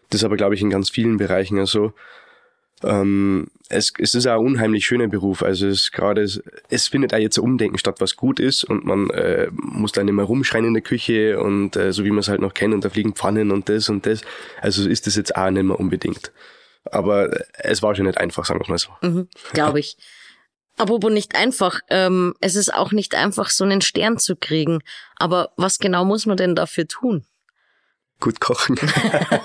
Das 0.09 0.21
ist 0.21 0.25
aber, 0.25 0.37
glaube 0.37 0.55
ich, 0.55 0.61
in 0.61 0.69
ganz 0.69 0.89
vielen 0.89 1.17
Bereichen 1.17 1.57
ja 1.57 1.65
so. 1.65 1.93
Ähm, 2.83 3.47
es, 3.69 3.91
es 3.97 4.13
ist 4.13 4.27
auch 4.27 4.39
ein 4.39 4.45
unheimlich 4.45 4.85
schöner 4.85 5.07
Beruf. 5.07 5.43
Also 5.43 5.67
es 5.67 5.91
gerade, 5.91 6.21
es 6.69 6.87
findet 6.87 7.13
auch 7.13 7.17
jetzt 7.17 7.37
ein 7.37 7.43
Umdenken 7.43 7.77
statt, 7.77 7.99
was 7.99 8.15
gut 8.15 8.39
ist 8.39 8.63
und 8.63 8.85
man 8.85 9.09
äh, 9.09 9.47
muss 9.51 9.91
da 9.91 10.03
nicht 10.03 10.13
mehr 10.13 10.25
rumschreien 10.25 10.65
in 10.65 10.73
der 10.73 10.83
Küche 10.83 11.39
und 11.39 11.75
äh, 11.75 11.91
so 11.91 12.05
wie 12.05 12.11
man 12.11 12.19
es 12.19 12.29
halt 12.29 12.41
noch 12.41 12.53
kennt 12.53 12.73
und 12.73 12.85
da 12.85 12.89
fliegen 12.89 13.13
Pfannen 13.13 13.51
und 13.51 13.67
das 13.69 13.89
und 13.89 14.05
das. 14.05 14.21
Also 14.61 14.87
ist 14.87 15.07
das 15.07 15.15
jetzt 15.15 15.35
auch 15.35 15.49
nicht 15.49 15.63
mehr 15.63 15.79
unbedingt. 15.79 16.31
Aber 16.93 17.29
es 17.53 17.81
war 17.81 17.95
schon 17.95 18.05
nicht 18.05 18.17
einfach, 18.17 18.45
sagen 18.45 18.59
wir 18.59 18.69
mal 18.69 18.77
so. 18.77 18.89
Mhm, 19.01 19.27
Glaube 19.53 19.79
ich. 19.81 19.97
Apropos 20.77 21.11
nicht 21.11 21.35
einfach, 21.35 21.79
ähm, 21.89 22.35
es 22.39 22.55
ist 22.55 22.71
auch 22.71 22.91
nicht 22.91 23.15
einfach, 23.15 23.49
so 23.49 23.63
einen 23.63 23.81
Stern 23.81 24.19
zu 24.19 24.35
kriegen. 24.35 24.79
Aber 25.15 25.51
was 25.57 25.79
genau 25.79 26.05
muss 26.05 26.27
man 26.27 26.37
denn 26.37 26.53
dafür 26.53 26.87
tun? 26.87 27.25
Gut 28.19 28.39
kochen. 28.39 28.77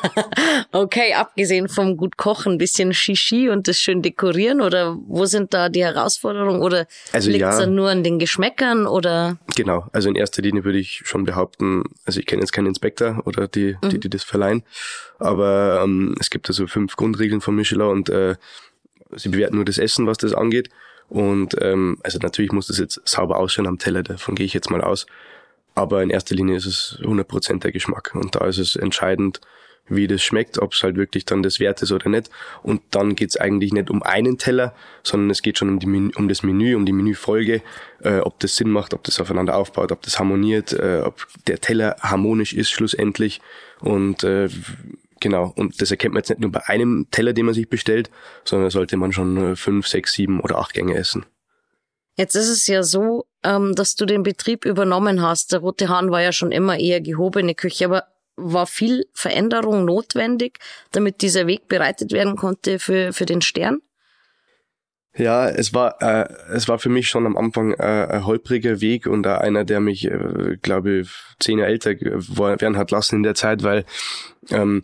okay, 0.72 1.14
abgesehen 1.14 1.68
vom 1.68 1.96
gut 1.96 2.16
kochen, 2.16 2.52
ein 2.52 2.58
bisschen 2.58 2.94
Shishi 2.94 3.48
und 3.50 3.68
das 3.68 3.78
schön 3.78 4.02
dekorieren 4.02 4.60
oder 4.60 4.96
wo 5.06 5.26
sind 5.26 5.52
da 5.52 5.68
die 5.68 5.84
Herausforderungen 5.84 6.62
oder 6.62 6.86
also 7.12 7.30
liegt 7.30 7.44
es 7.44 7.58
ja, 7.58 7.60
dann 7.60 7.74
nur 7.74 7.90
an 7.90 8.02
den 8.02 8.18
Geschmäckern 8.18 8.86
oder? 8.86 9.38
Genau, 9.56 9.86
also 9.92 10.08
in 10.08 10.14
erster 10.14 10.42
Linie 10.42 10.64
würde 10.64 10.78
ich 10.78 11.02
schon 11.04 11.24
behaupten, 11.24 11.84
also 12.06 12.18
ich 12.20 12.26
kenne 12.26 12.40
jetzt 12.40 12.52
keinen 12.52 12.68
Inspektor 12.68 13.22
oder 13.26 13.46
die, 13.46 13.76
die, 13.84 13.96
mhm. 13.96 14.00
die 14.00 14.10
das 14.10 14.24
verleihen, 14.24 14.62
aber 15.18 15.82
ähm, 15.84 16.14
es 16.18 16.30
gibt 16.30 16.48
also 16.48 16.66
fünf 16.66 16.96
Grundregeln 16.96 17.40
von 17.40 17.54
Michelin 17.54 17.88
und 17.88 18.08
äh, 18.08 18.36
sie 19.14 19.28
bewerten 19.28 19.56
nur 19.56 19.64
das 19.64 19.78
Essen, 19.78 20.06
was 20.06 20.18
das 20.18 20.32
angeht. 20.32 20.70
Und 21.08 21.56
ähm, 21.60 21.98
also 22.02 22.18
natürlich 22.18 22.52
muss 22.52 22.68
das 22.68 22.78
jetzt 22.78 23.00
sauber 23.04 23.38
ausschauen 23.38 23.66
am 23.66 23.78
Teller, 23.78 24.02
davon 24.02 24.34
gehe 24.34 24.46
ich 24.46 24.54
jetzt 24.54 24.70
mal 24.70 24.80
aus. 24.80 25.06
Aber 25.74 26.02
in 26.02 26.10
erster 26.10 26.34
Linie 26.34 26.56
ist 26.56 26.66
es 26.66 26.98
100% 27.02 27.60
der 27.60 27.72
Geschmack. 27.72 28.14
Und 28.14 28.34
da 28.34 28.46
ist 28.46 28.58
es 28.58 28.76
entscheidend, 28.76 29.40
wie 29.88 30.06
das 30.06 30.22
schmeckt, 30.22 30.58
ob 30.58 30.72
es 30.72 30.82
halt 30.82 30.96
wirklich 30.96 31.24
dann 31.24 31.42
das 31.42 31.60
wert 31.60 31.82
ist 31.82 31.92
oder 31.92 32.08
nicht. 32.08 32.30
Und 32.62 32.82
dann 32.90 33.14
geht's 33.14 33.36
eigentlich 33.36 33.72
nicht 33.72 33.90
um 33.90 34.02
einen 34.02 34.38
Teller, 34.38 34.74
sondern 35.02 35.30
es 35.30 35.42
geht 35.42 35.58
schon 35.58 35.68
um, 35.68 35.78
die 35.78 36.12
um 36.14 36.28
das 36.28 36.42
Menü, 36.42 36.76
um 36.76 36.86
die 36.86 36.92
Menüfolge, 36.92 37.62
äh, 38.00 38.18
ob 38.18 38.38
das 38.40 38.56
Sinn 38.56 38.70
macht, 38.70 38.94
ob 38.94 39.02
das 39.04 39.20
aufeinander 39.20 39.56
aufbaut, 39.56 39.92
ob 39.92 40.02
das 40.02 40.18
harmoniert, 40.18 40.72
äh, 40.72 41.02
ob 41.04 41.26
der 41.46 41.60
Teller 41.60 41.96
harmonisch 42.00 42.52
ist 42.52 42.70
schlussendlich. 42.70 43.40
Und 43.80 44.22
äh, 44.24 44.48
genau, 45.20 45.52
und 45.56 45.80
das 45.80 45.90
erkennt 45.90 46.14
man 46.14 46.20
jetzt 46.20 46.30
nicht 46.30 46.40
nur 46.40 46.52
bei 46.52 46.66
einem 46.66 47.08
Teller, 47.10 47.32
den 47.32 47.46
man 47.46 47.54
sich 47.54 47.68
bestellt, 47.68 48.10
sondern 48.44 48.70
sollte 48.70 48.96
man 48.96 49.12
schon 49.12 49.52
äh, 49.52 49.56
fünf, 49.56 49.88
sechs, 49.88 50.12
sieben 50.12 50.40
oder 50.40 50.58
acht 50.58 50.74
Gänge 50.74 50.94
essen. 50.94 51.26
Jetzt 52.16 52.34
ist 52.34 52.48
es 52.48 52.66
ja 52.66 52.82
so, 52.82 53.26
ähm, 53.44 53.74
dass 53.74 53.94
du 53.96 54.06
den 54.06 54.22
Betrieb 54.22 54.64
übernommen 54.64 55.22
hast. 55.22 55.52
Der 55.52 55.60
Rote 55.60 55.88
Hahn 55.88 56.10
war 56.10 56.22
ja 56.22 56.32
schon 56.32 56.52
immer 56.52 56.78
eher 56.78 57.00
gehobene 57.00 57.54
Küche, 57.54 57.86
aber 57.86 58.04
war 58.36 58.66
viel 58.66 59.06
Veränderung 59.12 59.84
notwendig, 59.84 60.58
damit 60.92 61.22
dieser 61.22 61.46
Weg 61.46 61.68
bereitet 61.68 62.12
werden 62.12 62.36
konnte 62.36 62.78
für, 62.78 63.12
für 63.12 63.26
den 63.26 63.42
Stern? 63.42 63.80
Ja, 65.14 65.46
es 65.46 65.74
war 65.74 66.00
äh, 66.00 66.26
es 66.54 66.68
war 66.68 66.78
für 66.78 66.88
mich 66.88 67.08
schon 67.08 67.26
am 67.26 67.36
Anfang 67.36 67.74
äh, 67.74 68.06
ein 68.10 68.24
holpriger 68.24 68.80
Weg 68.80 69.06
und 69.06 69.26
auch 69.26 69.38
einer, 69.38 69.64
der 69.64 69.80
mich, 69.80 70.06
äh, 70.06 70.56
glaube 70.62 71.00
ich, 71.00 71.10
zehn 71.38 71.58
Jahre 71.58 71.70
älter 71.70 71.90
werden 71.90 72.78
hat 72.78 72.90
lassen 72.90 73.16
in 73.16 73.22
der 73.22 73.34
Zeit, 73.34 73.62
weil 73.62 73.84
ähm, 74.48 74.82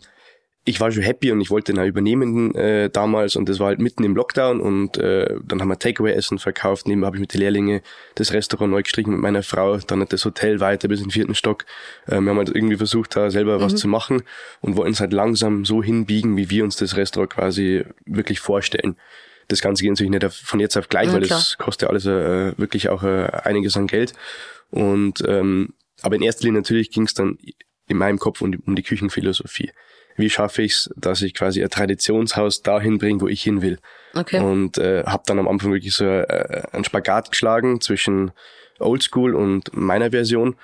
ich 0.69 0.79
war 0.79 0.91
schon 0.91 1.01
happy 1.01 1.31
und 1.31 1.41
ich 1.41 1.49
wollte 1.49 1.71
ihn 1.71 1.79
auch 1.79 1.85
übernehmen 1.85 2.53
äh, 2.53 2.91
damals 2.91 3.35
und 3.35 3.49
das 3.49 3.59
war 3.59 3.67
halt 3.67 3.79
mitten 3.79 4.03
im 4.03 4.15
Lockdown 4.15 4.61
und 4.61 4.97
äh, 4.97 5.35
dann 5.43 5.61
haben 5.61 5.67
wir 5.67 5.79
Takeaway-Essen 5.79 6.37
verkauft, 6.37 6.87
nebenbei 6.87 7.07
habe 7.07 7.17
ich 7.17 7.21
mit 7.21 7.33
den 7.33 7.41
Lehrlingen 7.41 7.81
das 8.13 8.33
Restaurant 8.33 8.71
neu 8.71 8.83
gestrichen 8.83 9.11
mit 9.11 9.19
meiner 9.19 9.41
Frau, 9.41 9.77
dann 9.77 10.01
hat 10.01 10.13
das 10.13 10.25
Hotel 10.25 10.59
weiter 10.59 10.87
bis 10.87 10.99
in 10.99 11.07
den 11.07 11.11
vierten 11.11 11.33
Stock. 11.33 11.65
Äh, 12.05 12.21
wir 12.21 12.29
haben 12.29 12.37
halt 12.37 12.49
irgendwie 12.49 12.77
versucht, 12.77 13.15
da 13.15 13.31
selber 13.31 13.57
mhm. 13.57 13.63
was 13.63 13.75
zu 13.75 13.87
machen 13.87 14.21
und 14.61 14.77
wollten 14.77 14.91
es 14.91 14.99
halt 14.99 15.11
langsam 15.11 15.65
so 15.65 15.81
hinbiegen, 15.81 16.37
wie 16.37 16.51
wir 16.51 16.63
uns 16.63 16.75
das 16.75 16.95
Restaurant 16.95 17.31
quasi 17.31 17.83
wirklich 18.05 18.39
vorstellen. 18.39 18.95
Das 19.47 19.61
Ganze 19.61 19.81
geht 19.81 19.91
natürlich 19.91 20.11
nicht 20.11 20.31
von 20.31 20.59
jetzt 20.59 20.77
auf 20.77 20.87
gleich, 20.87 21.07
ja, 21.07 21.13
weil 21.13 21.21
klar. 21.23 21.39
das 21.39 21.57
kostet 21.57 21.83
ja 21.83 21.89
alles 21.89 22.05
äh, 22.05 22.55
wirklich 22.59 22.89
auch 22.89 23.01
äh, 23.01 23.27
einiges 23.43 23.75
an 23.75 23.87
Geld. 23.87 24.13
Und 24.69 25.23
ähm, 25.27 25.73
aber 26.03 26.15
in 26.15 26.21
erster 26.21 26.43
Linie 26.43 26.61
natürlich 26.61 26.91
ging 26.91 27.03
es 27.03 27.15
dann 27.15 27.39
in 27.87 27.97
meinem 27.97 28.19
Kopf 28.19 28.41
um 28.41 28.51
die, 28.51 28.59
um 28.59 28.75
die 28.75 28.83
Küchenphilosophie 28.83 29.71
wie 30.19 30.29
schaffe 30.29 30.61
ich 30.61 30.73
es, 30.73 30.89
dass 30.95 31.21
ich 31.21 31.33
quasi 31.33 31.63
ein 31.63 31.69
Traditionshaus 31.69 32.61
dahin 32.61 32.97
bringe, 32.97 33.21
wo 33.21 33.27
ich 33.27 33.41
hin 33.41 33.61
will. 33.61 33.79
Okay. 34.13 34.39
Und 34.39 34.77
äh, 34.77 35.03
habe 35.05 35.23
dann 35.25 35.39
am 35.39 35.47
Anfang 35.47 35.71
wirklich 35.71 35.93
so 35.93 36.05
äh, 36.05 36.63
einen 36.71 36.83
Spagat 36.83 37.31
geschlagen 37.31 37.81
zwischen 37.81 38.31
Oldschool 38.79 39.35
und 39.35 39.75
meiner 39.75 40.11
Version 40.11 40.55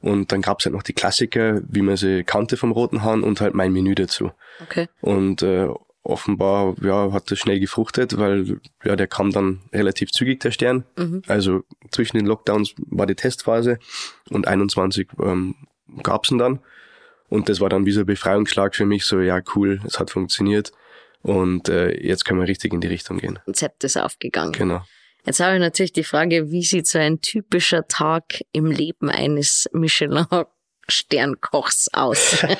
Und 0.00 0.32
dann 0.32 0.42
gab's 0.42 0.64
halt 0.64 0.74
noch 0.74 0.82
die 0.82 0.92
Klassiker, 0.92 1.60
wie 1.66 1.82
man 1.82 1.96
sie 1.96 2.24
kannte 2.24 2.56
vom 2.56 2.72
Roten 2.72 3.02
Hahn 3.02 3.22
und 3.22 3.40
halt 3.40 3.54
mein 3.54 3.72
Menü 3.72 3.94
dazu. 3.94 4.32
Okay. 4.62 4.88
Und 5.00 5.42
äh, 5.42 5.68
offenbar 6.02 6.74
ja, 6.82 7.12
hat 7.12 7.30
das 7.30 7.38
schnell 7.38 7.58
gefruchtet, 7.58 8.18
weil 8.18 8.60
ja, 8.84 8.94
der 8.94 9.06
kam 9.06 9.32
dann 9.32 9.62
relativ 9.72 10.12
zügig, 10.12 10.40
der 10.40 10.50
Stern. 10.50 10.84
Mhm. 10.96 11.22
Also 11.26 11.62
zwischen 11.90 12.18
den 12.18 12.26
Lockdowns 12.26 12.74
war 12.76 13.06
die 13.06 13.14
Testphase 13.14 13.78
und 14.30 14.46
21 14.46 15.08
ähm, 15.22 15.54
gab's 16.02 16.30
ihn 16.30 16.38
dann. 16.38 16.60
Und 17.28 17.48
das 17.48 17.60
war 17.60 17.68
dann 17.68 17.86
wie 17.86 17.92
so 17.92 18.00
ein 18.00 18.06
Befreiungsschlag 18.06 18.74
für 18.74 18.86
mich, 18.86 19.04
so 19.04 19.20
ja 19.20 19.40
cool, 19.54 19.80
es 19.86 19.98
hat 19.98 20.10
funktioniert. 20.10 20.72
Und 21.22 21.68
äh, 21.68 21.90
jetzt 22.06 22.24
können 22.24 22.40
wir 22.40 22.48
richtig 22.48 22.72
in 22.74 22.80
die 22.80 22.88
Richtung 22.88 23.18
gehen. 23.18 23.38
Konzept 23.44 23.84
ist 23.84 23.96
aufgegangen. 23.96 24.52
Genau. 24.52 24.82
Jetzt 25.24 25.40
habe 25.40 25.54
ich 25.54 25.60
natürlich 25.60 25.92
die 25.94 26.04
Frage, 26.04 26.50
wie 26.50 26.62
sieht 26.62 26.86
so 26.86 26.98
ein 26.98 27.22
typischer 27.22 27.88
Tag 27.88 28.42
im 28.52 28.66
Leben 28.66 29.08
eines 29.08 29.66
Michelin-Sternkochs 29.72 31.88
aus? 31.94 32.44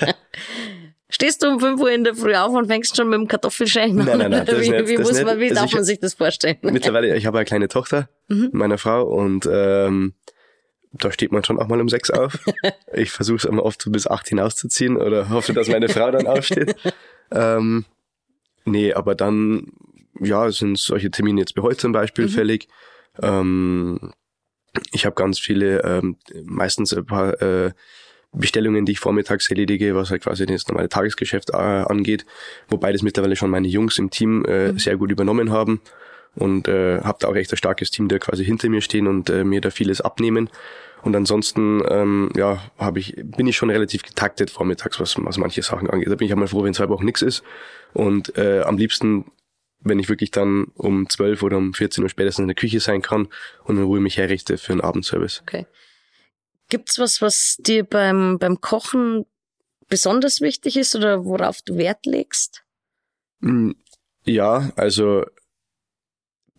Stehst 1.10 1.42
du 1.42 1.48
um 1.48 1.60
5 1.60 1.78
Uhr 1.80 1.92
in 1.92 2.02
der 2.04 2.14
Früh 2.14 2.34
auf 2.34 2.54
und 2.54 2.66
fängst 2.66 2.96
schon 2.96 3.08
mit 3.10 3.18
dem 3.20 3.28
Kartoffelschälen 3.28 4.00
an? 4.00 4.06
Nein, 4.06 4.18
nein, 4.18 4.30
nein, 4.30 4.46
das 4.46 4.58
wie, 4.60 4.70
nicht, 4.70 4.88
wie, 4.88 4.96
muss 4.98 5.22
man, 5.22 5.38
wie 5.38 5.44
Also 5.50 5.54
darf 5.56 5.66
ich- 5.66 5.74
man 5.74 5.84
sich 5.84 6.00
das 6.00 6.14
vorstellen? 6.14 6.56
Mittlerweile, 6.62 7.14
ich 7.14 7.26
habe 7.26 7.36
eine 7.38 7.44
kleine 7.44 7.68
Tochter, 7.68 8.08
Mhm. 8.28 8.48
meiner 8.52 8.78
Frau, 8.78 9.02
und 9.04 9.46
ähm, 9.52 10.14
da 10.98 11.10
steht 11.12 11.32
man 11.32 11.44
schon 11.44 11.58
auch 11.58 11.68
mal 11.68 11.80
um 11.80 11.88
sechs 11.88 12.10
auf. 12.10 12.38
Ich 12.94 13.10
versuche 13.10 13.38
es 13.38 13.44
immer 13.44 13.64
oft 13.64 13.82
so 13.82 13.90
bis 13.90 14.06
acht 14.06 14.28
hinauszuziehen 14.28 14.96
oder 14.96 15.28
hoffe, 15.28 15.52
dass 15.52 15.68
meine 15.68 15.88
Frau 15.88 16.10
dann 16.10 16.26
aufsteht. 16.26 16.76
Ähm, 17.32 17.86
nee, 18.66 18.92
aber 18.92 19.14
dann, 19.14 19.72
ja, 20.20 20.48
sind 20.52 20.78
solche 20.78 21.10
Termine 21.10 21.40
jetzt 21.40 21.54
bei 21.54 21.62
heute 21.62 21.78
zum 21.78 21.92
Beispiel 21.92 22.26
Mhm. 22.26 22.30
fällig. 22.30 22.68
Ähm, 23.20 24.12
ich 24.92 25.06
habe 25.06 25.14
ganz 25.16 25.38
viele, 25.38 25.82
ähm, 25.82 26.16
meistens 26.44 26.92
ein 26.92 27.06
paar 27.06 27.40
äh, 27.42 27.72
Bestellungen, 28.32 28.84
die 28.84 28.92
ich 28.92 29.00
vormittags 29.00 29.48
erledige, 29.48 29.96
was 29.96 30.10
halt 30.10 30.22
quasi 30.22 30.44
das 30.46 30.68
normale 30.68 30.88
Tagesgeschäft 30.88 31.50
äh, 31.50 31.56
angeht, 31.56 32.26
wobei 32.68 32.92
das 32.92 33.02
mittlerweile 33.02 33.36
schon 33.36 33.50
meine 33.50 33.68
Jungs 33.68 33.98
im 33.98 34.10
Team 34.10 34.44
äh, 34.44 34.78
sehr 34.78 34.96
gut 34.96 35.10
übernommen 35.10 35.50
haben 35.50 35.80
und 36.36 36.68
äh, 36.68 37.00
habe 37.00 37.18
da 37.20 37.28
auch 37.28 37.36
echt 37.36 37.52
ein 37.52 37.56
starkes 37.56 37.90
Team, 37.90 38.08
der 38.08 38.18
quasi 38.18 38.44
hinter 38.44 38.68
mir 38.68 38.80
stehen 38.80 39.06
und 39.06 39.30
äh, 39.30 39.44
mir 39.44 39.60
da 39.60 39.70
vieles 39.70 40.00
abnehmen. 40.00 40.50
Und 41.02 41.14
ansonsten, 41.14 41.82
ähm, 41.88 42.30
ja, 42.34 42.62
habe 42.78 42.98
ich, 42.98 43.14
bin 43.16 43.46
ich 43.46 43.56
schon 43.56 43.70
relativ 43.70 44.02
getaktet 44.02 44.50
vormittags, 44.50 44.98
was, 44.98 45.14
was 45.18 45.36
manche 45.36 45.62
Sachen 45.62 45.90
angeht. 45.90 46.08
Da 46.08 46.14
bin 46.14 46.26
ich 46.26 46.32
einmal 46.32 46.48
froh, 46.48 46.64
wenn 46.64 46.72
zwei 46.72 46.88
Wochen 46.88 47.04
nichts 47.04 47.20
ist. 47.20 47.42
Und 47.92 48.36
äh, 48.38 48.62
am 48.62 48.78
liebsten, 48.78 49.26
wenn 49.80 49.98
ich 49.98 50.08
wirklich 50.08 50.30
dann 50.30 50.68
um 50.74 51.08
12 51.08 51.42
oder 51.42 51.58
um 51.58 51.74
14 51.74 52.02
Uhr 52.02 52.08
spätestens 52.08 52.44
in 52.44 52.48
der 52.48 52.54
Küche 52.54 52.80
sein 52.80 53.02
kann 53.02 53.28
und 53.64 53.76
in 53.76 53.82
Ruhe 53.82 54.00
mich 54.00 54.16
herrichte 54.16 54.56
für 54.56 54.72
einen 54.72 54.80
Abendservice. 54.80 55.42
Okay. 55.42 55.66
Gibt's 56.70 56.98
was, 56.98 57.20
was 57.20 57.58
dir 57.60 57.84
beim, 57.84 58.38
beim 58.38 58.62
Kochen 58.62 59.26
besonders 59.88 60.40
wichtig 60.40 60.78
ist 60.78 60.96
oder 60.96 61.26
worauf 61.26 61.60
du 61.62 61.76
Wert 61.76 62.06
legst? 62.06 62.64
Mm, 63.40 63.72
Ja, 64.24 64.72
also 64.76 65.26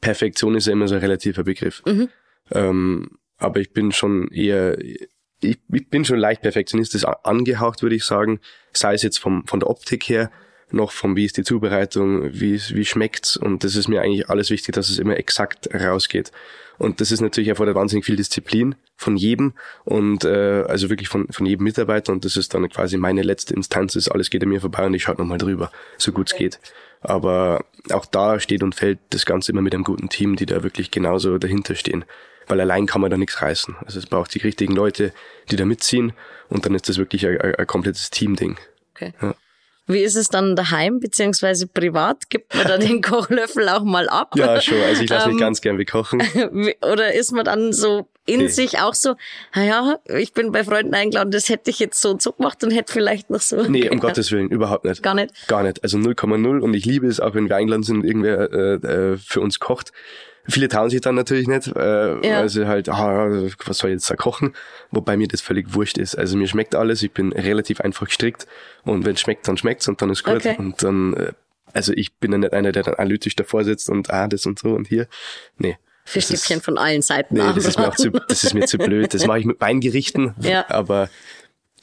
Perfektion 0.05 0.55
ist 0.55 0.67
ja 0.67 0.73
immer 0.73 0.87
so 0.87 0.95
ein 0.95 1.01
relativer 1.01 1.43
Begriff. 1.43 1.81
Mhm. 1.85 2.09
Ähm, 2.51 3.09
aber 3.37 3.59
ich 3.59 3.73
bin 3.73 3.91
schon 3.91 4.27
eher, 4.29 4.79
ich, 4.79 5.07
ich 5.41 5.89
bin 5.89 6.05
schon 6.05 6.19
leicht 6.19 6.41
perfektionistisch 6.41 7.05
angehaucht, 7.23 7.81
würde 7.81 7.95
ich 7.95 8.03
sagen. 8.05 8.39
Sei 8.71 8.93
es 8.93 9.03
jetzt 9.03 9.17
vom, 9.17 9.45
von 9.47 9.59
der 9.59 9.69
Optik 9.69 10.03
her, 10.09 10.31
noch 10.71 10.91
vom, 10.91 11.15
wie 11.15 11.25
ist 11.25 11.37
die 11.37 11.43
Zubereitung, 11.43 12.33
wie, 12.39 12.53
es- 12.55 12.73
wie 12.75 12.85
schmeckt's. 12.85 13.35
Und 13.37 13.63
das 13.63 13.75
ist 13.75 13.87
mir 13.87 14.01
eigentlich 14.01 14.29
alles 14.29 14.49
wichtig, 14.49 14.73
dass 14.75 14.89
es 14.89 14.99
immer 14.99 15.17
exakt 15.17 15.69
rausgeht. 15.73 16.31
Und 16.77 17.01
das 17.01 17.11
ist 17.11 17.21
natürlich 17.21 17.49
erfordert 17.49 17.75
wahnsinnig 17.75 18.05
viel 18.05 18.15
Disziplin 18.15 18.75
von 18.97 19.17
jedem 19.17 19.53
und 19.83 20.25
äh, 20.25 20.63
also 20.67 20.89
wirklich 20.89 21.09
von, 21.09 21.27
von 21.29 21.45
jedem 21.45 21.63
Mitarbeiter. 21.63 22.11
Und 22.11 22.25
das 22.25 22.37
ist 22.37 22.53
dann 22.53 22.67
quasi 22.69 22.97
meine 22.97 23.21
letzte 23.21 23.53
Instanz, 23.53 23.95
ist 23.95 24.09
alles 24.09 24.29
geht 24.29 24.43
an 24.43 24.49
mir 24.49 24.61
vorbei 24.61 24.85
und 24.85 24.93
ich 24.93 25.03
schaue 25.03 25.15
nochmal 25.15 25.37
drüber, 25.37 25.71
so 25.97 26.11
gut 26.11 26.31
es 26.31 26.37
geht. 26.37 26.59
Aber 27.01 27.65
auch 27.91 28.05
da 28.05 28.39
steht 28.39 28.63
und 28.63 28.75
fällt 28.75 28.99
das 29.11 29.25
Ganze 29.25 29.51
immer 29.51 29.61
mit 29.61 29.73
einem 29.73 29.83
guten 29.83 30.09
Team, 30.09 30.35
die 30.35 30.45
da 30.45 30.63
wirklich 30.63 30.91
genauso 30.91 31.37
dahinter 31.37 31.75
stehen. 31.75 32.05
Weil 32.47 32.61
allein 32.61 32.85
kann 32.85 33.01
man 33.01 33.09
da 33.09 33.17
nichts 33.17 33.41
reißen. 33.41 33.75
Also 33.85 33.99
es 33.99 34.05
braucht 34.05 34.33
die 34.33 34.39
richtigen 34.39 34.75
Leute, 34.75 35.13
die 35.49 35.55
da 35.55 35.65
mitziehen 35.65 36.13
und 36.49 36.65
dann 36.65 36.75
ist 36.75 36.89
das 36.89 36.97
wirklich 36.97 37.25
ein, 37.25 37.39
ein, 37.41 37.55
ein 37.55 37.67
komplettes 37.67 38.09
Teamding. 38.09 38.57
Okay. 38.95 39.13
Ja. 39.21 39.35
Wie 39.87 39.99
ist 39.99 40.15
es 40.15 40.29
dann 40.29 40.55
daheim 40.55 40.99
beziehungsweise 40.99 41.67
privat? 41.67 42.29
Gibt 42.29 42.55
man 42.55 42.67
da 42.67 42.77
den 42.79 43.01
Kochlöffel 43.01 43.69
auch 43.69 43.83
mal 43.83 44.09
ab? 44.09 44.33
Ja, 44.35 44.59
schon. 44.59 44.81
Also 44.81 45.03
ich 45.03 45.09
lasse 45.09 45.27
mich 45.27 45.35
Ähm, 45.35 45.39
ganz 45.39 45.61
gern 45.61 45.77
bekochen. 45.77 46.21
Oder 46.81 47.13
ist 47.13 47.31
man 47.31 47.45
dann 47.45 47.71
so 47.73 48.07
in 48.25 48.39
Nee. 48.39 48.47
sich 48.47 48.79
auch 48.79 48.95
so, 48.95 49.15
naja, 49.53 49.99
ich 50.05 50.33
bin 50.33 50.51
bei 50.51 50.63
Freunden 50.63 50.95
eingeladen, 50.95 51.29
das 51.29 51.47
hätte 51.49 51.69
ich 51.69 51.77
jetzt 51.77 52.01
so 52.01 52.09
und 52.09 52.23
so 52.23 52.31
gemacht 52.31 52.63
und 52.63 52.71
hätte 52.71 52.91
vielleicht 52.91 53.29
noch 53.29 53.39
so. 53.41 53.61
Nee, 53.63 53.87
um. 53.89 53.99
Gottes 53.99 54.31
Willen, 54.31 54.49
überhaupt 54.49 54.85
nicht. 54.85 55.03
Gar 55.03 55.13
nicht. 55.13 55.47
Gar 55.47 55.61
nicht. 55.61 55.83
Also 55.83 55.99
0,0 55.99 56.59
und 56.59 56.73
ich 56.73 56.85
liebe 56.85 57.05
es, 57.05 57.19
auch 57.19 57.35
wenn 57.35 57.47
wir 57.49 57.55
eingeladen 57.55 57.83
sind 57.83 57.97
und 57.97 58.05
irgendwer 58.05 58.51
äh, 58.51 58.73
äh, 59.13 59.17
für 59.17 59.41
uns 59.41 59.59
kocht. 59.59 59.91
Viele 60.47 60.67
trauen 60.67 60.89
sich 60.89 61.01
dann 61.01 61.15
natürlich 61.15 61.47
nicht, 61.47 61.67
äh, 61.75 62.27
Ja. 62.27 62.39
weil 62.41 62.49
sie 62.49 62.67
halt, 62.67 62.87
ah, 62.89 63.27
was 63.65 63.77
soll 63.79 63.89
ich 63.89 63.95
jetzt 63.95 64.09
da 64.09 64.15
kochen? 64.15 64.53
Wobei 64.91 65.17
mir 65.17 65.27
das 65.27 65.41
völlig 65.41 65.73
wurscht 65.73 65.97
ist. 65.97 66.15
Also 66.15 66.37
mir 66.37 66.47
schmeckt 66.47 66.75
alles, 66.75 67.01
ich 67.03 67.11
bin 67.11 67.31
relativ 67.33 67.81
einfach 67.81 68.05
gestrickt 68.07 68.45
und 68.83 69.05
wenn 69.05 69.13
es 69.15 69.21
schmeckt, 69.21 69.47
dann 69.47 69.57
schmeckt's 69.57 69.87
und 69.87 70.01
dann 70.01 70.09
ist 70.09 70.23
gut. 70.23 70.35
Okay. 70.35 70.55
Und 70.57 70.81
dann, 70.83 71.13
äh, 71.15 71.31
also 71.73 71.93
ich 71.93 72.13
bin 72.15 72.31
dann 72.31 72.41
nicht 72.41 72.53
einer, 72.53 72.71
der 72.71 72.83
dann 72.83 72.93
analytisch 72.95 73.35
davor 73.35 73.63
sitzt 73.63 73.89
und 73.89 74.09
ah, 74.11 74.27
das 74.27 74.45
und 74.45 74.59
so 74.59 74.69
und 74.69 74.87
hier. 74.87 75.07
Nee. 75.57 75.77
Fischstäbchen 76.07 76.61
von 76.61 76.77
allen 76.77 77.01
Seiten. 77.01 77.33
Nee, 77.35 77.51
das 77.55 77.65
ist 77.65 77.79
mir 77.79 77.87
auch 77.87 77.95
zu, 77.95 78.11
das 78.11 78.43
ist 78.43 78.53
mir 78.53 78.67
zu 78.67 78.77
blöd. 78.77 79.11
Das 79.15 79.25
mache 79.25 79.39
ich 79.39 79.45
mit 79.45 79.59
Weingerichten, 79.59 80.35
Ja. 80.39 80.65
aber 80.69 81.09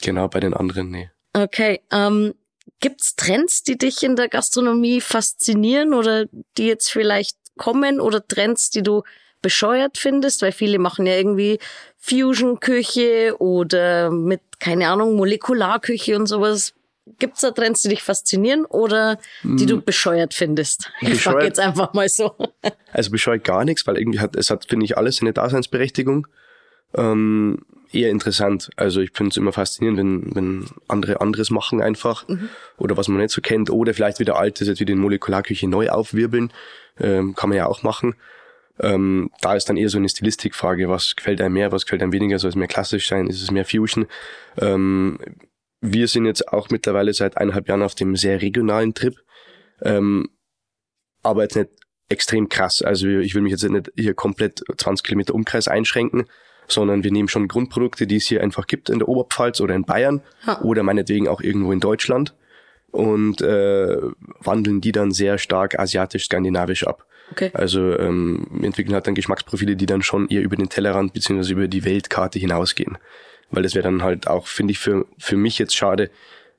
genau 0.01 0.29
bei 0.29 0.39
den 0.39 0.53
anderen, 0.53 0.89
nee. 0.89 1.09
Okay, 1.33 1.81
ähm, 1.91 2.33
gibt's 2.79 3.15
Trends, 3.17 3.63
die 3.63 3.77
dich 3.77 4.01
in 4.03 4.15
der 4.15 4.29
Gastronomie 4.29 5.01
faszinieren 5.01 5.93
oder 5.93 6.25
die 6.57 6.67
jetzt 6.67 6.89
vielleicht 6.89 7.35
kommen 7.57 7.99
oder 7.99 8.25
Trends, 8.27 8.69
die 8.69 8.83
du 8.83 9.03
bescheuert 9.41 9.97
findest? 9.97 10.41
Weil 10.41 10.51
viele 10.51 10.79
machen 10.79 11.05
ja 11.05 11.15
irgendwie 11.15 11.59
Fusion-Küche 11.99 13.35
oder 13.39 14.11
mit, 14.11 14.41
keine 14.59 14.89
Ahnung, 14.89 15.15
Molekularküche 15.15 16.15
und 16.15 16.27
sowas. 16.27 16.73
Gibt's 17.19 17.41
da 17.41 17.51
Trends, 17.51 17.81
die 17.81 17.89
dich 17.89 18.01
faszinieren 18.01 18.65
oder 18.65 19.19
die 19.43 19.65
du 19.65 19.81
bescheuert 19.81 20.33
findest? 20.33 20.89
Ich 21.01 21.07
frage 21.07 21.15
Bescheuert? 21.15 21.43
jetzt 21.43 21.59
einfach 21.59 21.93
mal 21.93 22.07
so. 22.07 22.35
Also 22.91 23.11
bescheut 23.11 23.43
gar 23.43 23.65
nichts, 23.65 23.85
weil 23.85 23.97
irgendwie 23.97 24.19
hat, 24.19 24.35
es 24.35 24.49
hat, 24.49 24.65
finde 24.69 24.85
ich, 24.85 24.97
alles 24.97 25.17
seine 25.17 25.33
Daseinsberechtigung. 25.33 26.27
Ähm, 26.95 27.59
eher 27.91 28.09
interessant. 28.09 28.69
Also 28.75 29.01
ich 29.01 29.11
finde 29.13 29.31
es 29.31 29.37
immer 29.37 29.53
faszinierend, 29.53 29.99
wenn, 29.99 30.35
wenn 30.35 30.65
andere 30.87 31.21
anderes 31.21 31.51
machen 31.51 31.81
einfach 31.81 32.25
oder 32.77 32.97
was 32.97 33.07
man 33.07 33.19
nicht 33.19 33.31
so 33.31 33.41
kennt 33.41 33.69
oder 33.69 33.93
vielleicht 33.93 34.19
wieder 34.19 34.37
altes, 34.37 34.67
jetzt 34.67 34.79
wieder 34.79 34.93
in 34.93 34.99
Molekularküche 34.99 35.67
neu 35.67 35.89
aufwirbeln. 35.89 36.51
Ähm, 36.99 37.35
kann 37.35 37.49
man 37.49 37.57
ja 37.57 37.67
auch 37.67 37.83
machen. 37.83 38.15
Ähm, 38.79 39.29
da 39.41 39.55
ist 39.55 39.69
dann 39.69 39.77
eher 39.77 39.89
so 39.89 39.97
eine 39.97 40.09
Stilistikfrage, 40.09 40.89
was 40.89 41.15
gefällt 41.15 41.41
einem 41.41 41.53
mehr, 41.53 41.71
was 41.71 41.85
gefällt 41.85 42.01
einem 42.01 42.11
weniger, 42.11 42.39
soll 42.39 42.49
es 42.49 42.55
mehr 42.55 42.67
klassisch 42.67 43.07
sein, 43.07 43.27
ist 43.27 43.41
es 43.41 43.51
mehr 43.51 43.65
Fusion. 43.65 44.07
Ähm, 44.59 45.19
wir 45.81 46.07
sind 46.07 46.25
jetzt 46.25 46.47
auch 46.47 46.69
mittlerweile 46.69 47.13
seit 47.13 47.37
eineinhalb 47.37 47.67
Jahren 47.67 47.83
auf 47.83 47.93
dem 47.93 48.15
sehr 48.15 48.41
regionalen 48.41 48.93
Trip, 48.93 49.15
ähm, 49.83 50.29
aber 51.21 51.43
jetzt 51.43 51.55
nicht 51.55 51.69
extrem 52.09 52.49
krass. 52.49 52.81
Also 52.81 53.07
ich 53.07 53.35
will 53.35 53.41
mich 53.41 53.51
jetzt 53.51 53.63
nicht 53.63 53.91
hier 53.95 54.13
komplett 54.13 54.63
20 54.77 55.05
Kilometer 55.05 55.35
Umkreis 55.35 55.67
einschränken, 55.67 56.25
sondern 56.67 57.03
wir 57.03 57.11
nehmen 57.11 57.27
schon 57.27 57.47
Grundprodukte, 57.47 58.07
die 58.07 58.17
es 58.17 58.25
hier 58.25 58.41
einfach 58.41 58.67
gibt 58.67 58.89
in 58.89 58.99
der 58.99 59.07
Oberpfalz 59.07 59.61
oder 59.61 59.75
in 59.75 59.83
Bayern 59.83 60.21
Ha. 60.45 60.61
oder 60.61 60.83
meinetwegen 60.83 61.27
auch 61.27 61.41
irgendwo 61.41 61.71
in 61.71 61.79
Deutschland 61.79 62.33
und 62.91 63.41
äh, 63.41 63.97
wandeln 64.39 64.81
die 64.81 64.91
dann 64.91 65.11
sehr 65.11 65.37
stark 65.37 65.79
asiatisch-skandinavisch 65.79 66.85
ab. 66.85 67.05
Okay. 67.31 67.49
Also 67.53 67.97
ähm, 67.97 68.45
wir 68.51 68.67
entwickeln 68.67 68.93
halt 68.93 69.07
dann 69.07 69.15
Geschmacksprofile, 69.15 69.75
die 69.75 69.85
dann 69.85 70.03
schon 70.03 70.27
eher 70.27 70.41
über 70.41 70.55
den 70.55 70.69
Tellerrand 70.69 71.13
beziehungsweise 71.13 71.53
über 71.53 71.67
die 71.67 71.85
Weltkarte 71.85 72.37
hinausgehen. 72.37 72.97
Weil 73.49 73.63
das 73.63 73.75
wäre 73.75 73.83
dann 73.83 74.03
halt 74.03 74.27
auch, 74.27 74.47
finde 74.47 74.71
ich, 74.71 74.79
für, 74.79 75.05
für 75.17 75.37
mich 75.37 75.57
jetzt 75.57 75.75
schade, 75.75 76.11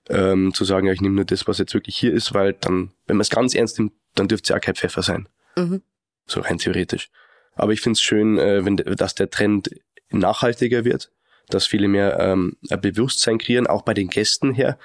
ähm, 0.08 0.52
zu 0.52 0.64
sagen, 0.64 0.86
ja, 0.86 0.92
ich 0.92 1.00
nehme 1.00 1.14
nur 1.14 1.24
das, 1.24 1.46
was 1.46 1.58
jetzt 1.58 1.74
wirklich 1.74 1.96
hier 1.96 2.12
ist, 2.12 2.34
weil 2.34 2.52
dann, 2.54 2.90
wenn 3.06 3.16
man 3.16 3.22
es 3.22 3.30
ganz 3.30 3.54
ernst 3.54 3.78
nimmt, 3.78 3.92
dann 4.14 4.28
dürfte 4.28 4.44
es 4.44 4.48
ja 4.50 4.56
auch 4.56 4.60
kein 4.60 4.74
Pfeffer 4.74 5.02
sein. 5.02 5.28
Mhm. 5.56 5.82
So 6.26 6.40
rein 6.40 6.58
theoretisch. 6.58 7.10
Aber 7.54 7.72
ich 7.72 7.80
finde 7.80 7.94
es 7.94 8.02
schön, 8.02 8.38
äh, 8.38 8.64
wenn, 8.64 8.76
dass 8.76 9.14
der 9.14 9.30
Trend 9.30 9.70
nachhaltiger 10.10 10.84
wird, 10.84 11.10
dass 11.48 11.66
viele 11.66 11.88
mehr 11.88 12.18
ähm, 12.20 12.56
ein 12.70 12.80
Bewusstsein 12.80 13.38
kreieren, 13.38 13.66
auch 13.66 13.82
bei 13.82 13.94
den 13.94 14.08
Gästen 14.08 14.54
her. 14.54 14.78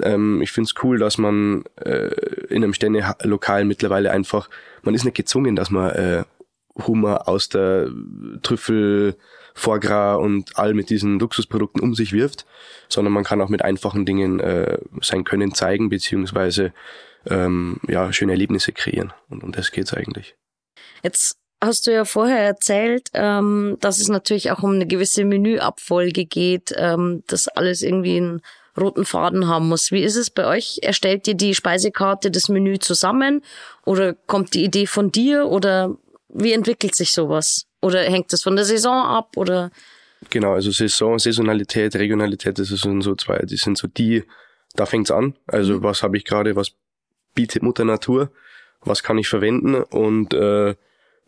Ähm, 0.00 0.40
ich 0.42 0.52
finde 0.52 0.68
es 0.68 0.82
cool, 0.82 0.98
dass 0.98 1.18
man 1.18 1.64
äh, 1.84 2.08
in 2.48 2.62
einem 2.62 2.74
Sterne-Lokal 2.74 3.64
mittlerweile 3.64 4.10
einfach, 4.10 4.48
man 4.82 4.94
ist 4.94 5.04
nicht 5.04 5.16
gezwungen, 5.16 5.56
dass 5.56 5.70
man 5.70 5.90
äh, 5.90 6.24
Hummer 6.86 7.28
aus 7.28 7.48
der 7.48 7.90
Trüffel, 8.42 9.16
Foie 9.54 10.16
und 10.18 10.56
all 10.56 10.72
mit 10.72 10.88
diesen 10.88 11.18
Luxusprodukten 11.18 11.82
um 11.82 11.94
sich 11.94 12.12
wirft, 12.12 12.46
sondern 12.88 13.12
man 13.12 13.24
kann 13.24 13.40
auch 13.40 13.48
mit 13.48 13.62
einfachen 13.62 14.06
Dingen 14.06 14.38
äh, 14.38 14.78
sein 15.02 15.24
Können 15.24 15.52
zeigen, 15.52 15.88
beziehungsweise 15.88 16.72
ähm, 17.26 17.80
ja, 17.88 18.12
schöne 18.12 18.32
Erlebnisse 18.32 18.72
kreieren. 18.72 19.12
Und 19.28 19.42
um 19.42 19.50
das 19.50 19.72
geht's 19.72 19.92
eigentlich. 19.92 20.36
Jetzt 21.02 21.36
hast 21.60 21.86
du 21.86 21.92
ja 21.92 22.04
vorher 22.04 22.40
erzählt, 22.40 23.10
ähm, 23.14 23.76
dass 23.80 23.98
es 23.98 24.08
natürlich 24.08 24.50
auch 24.50 24.62
um 24.62 24.74
eine 24.74 24.86
gewisse 24.86 25.24
Menüabfolge 25.24 26.24
geht, 26.24 26.72
ähm, 26.76 27.22
dass 27.26 27.48
alles 27.48 27.82
irgendwie 27.82 28.16
einen 28.16 28.42
roten 28.78 29.04
Faden 29.04 29.48
haben 29.48 29.68
muss. 29.68 29.90
Wie 29.90 30.02
ist 30.02 30.16
es 30.16 30.30
bei 30.30 30.46
euch? 30.46 30.78
Erstellt 30.82 31.26
ihr 31.26 31.34
die 31.34 31.54
Speisekarte, 31.54 32.30
das 32.30 32.48
Menü 32.48 32.78
zusammen 32.78 33.42
oder 33.84 34.14
kommt 34.14 34.54
die 34.54 34.64
Idee 34.64 34.86
von 34.86 35.10
dir 35.10 35.46
oder 35.46 35.96
wie 36.28 36.52
entwickelt 36.52 36.94
sich 36.94 37.12
sowas? 37.12 37.66
Oder 37.80 38.02
hängt 38.02 38.32
das 38.32 38.42
von 38.42 38.56
der 38.56 38.64
Saison 38.64 39.04
ab 39.04 39.36
oder? 39.36 39.70
Genau, 40.30 40.52
also 40.52 40.70
Saison, 40.70 41.18
Saisonalität, 41.18 41.94
Regionalität, 41.96 42.58
das 42.58 42.68
sind 42.68 43.02
so 43.02 43.14
zwei, 43.14 43.38
die 43.40 43.56
sind 43.56 43.78
so 43.78 43.86
die, 43.86 44.24
da 44.74 44.84
fängt's 44.86 45.10
an. 45.10 45.34
Also 45.46 45.74
mhm. 45.74 45.82
was 45.82 46.02
habe 46.02 46.16
ich 46.16 46.24
gerade, 46.24 46.56
was 46.56 46.72
bietet 47.34 47.62
Mutter 47.62 47.84
Natur, 47.84 48.30
was 48.80 49.02
kann 49.02 49.18
ich 49.18 49.28
verwenden 49.28 49.76
und 49.76 50.34
äh, 50.34 50.74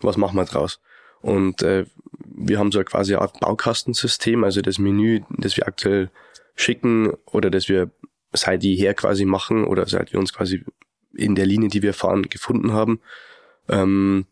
was 0.02 0.16
machen 0.16 0.36
wir 0.36 0.44
draus? 0.44 0.80
Und 1.20 1.62
äh, 1.62 1.86
wir 2.24 2.58
haben 2.58 2.72
so 2.72 2.82
quasi 2.84 3.14
eine 3.14 3.22
Art 3.22 3.40
Baukastensystem, 3.40 4.44
also 4.44 4.62
das 4.62 4.78
Menü, 4.78 5.20
das 5.30 5.56
wir 5.56 5.66
aktuell 5.66 6.10
schicken 6.54 7.12
oder 7.26 7.50
das 7.50 7.68
wir 7.68 7.90
seit 8.32 8.62
jeher 8.62 8.94
quasi 8.94 9.24
machen 9.24 9.64
oder 9.64 9.86
seit 9.86 10.12
wir 10.12 10.20
uns 10.20 10.32
quasi 10.32 10.64
in 11.14 11.34
der 11.34 11.46
Linie, 11.46 11.68
die 11.68 11.82
wir 11.82 11.94
fahren, 11.94 12.22
gefunden 12.28 12.72
haben, 12.72 13.00
ähm, 13.68 14.26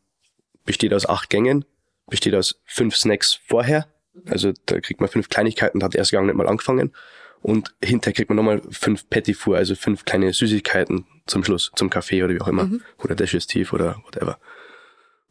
besteht 0.65 0.95
aus 0.95 1.09
acht 1.09 1.31
Gängen, 1.31 1.65
besteht 2.09 2.35
aus 2.35 2.61
fünf 2.65 2.97
Snacks 2.97 3.35
vorher. 3.47 3.89
Also 4.27 4.53
da 4.67 4.81
kriegt 4.81 5.01
man 5.01 5.09
fünf 5.09 5.29
Kleinigkeiten, 5.29 5.81
da 5.81 5.87
hat 5.87 5.95
der 5.95 6.01
erste 6.01 6.17
Gang 6.17 6.27
nicht 6.27 6.37
mal 6.37 6.49
angefangen. 6.49 6.93
Und 7.41 7.75
hinterher 7.83 8.15
kriegt 8.15 8.31
man 8.31 8.37
nochmal 8.37 8.63
fünf 8.71 9.09
Petit 9.09 9.37
Four, 9.37 9.57
also 9.57 9.75
fünf 9.75 10.05
kleine 10.05 10.33
Süßigkeiten 10.33 11.07
zum 11.27 11.45
Schluss, 11.45 11.71
zum 11.77 11.89
Kaffee 11.89 12.23
oder 12.23 12.35
wie 12.35 12.41
auch 12.41 12.49
immer. 12.49 12.65
Mhm. 12.65 12.83
Oder 12.99 13.15
Digestiv 13.15 13.73
oder 13.73 14.03
whatever. 14.05 14.39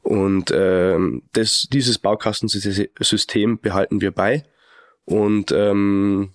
Und 0.08 0.54
ähm, 0.56 1.24
das, 1.34 1.68
dieses 1.70 2.00
Baukastensystem 2.00 3.60
behalten 3.60 4.00
wir 4.00 4.12
bei 4.12 4.46
und 5.04 5.52
ähm, 5.52 6.32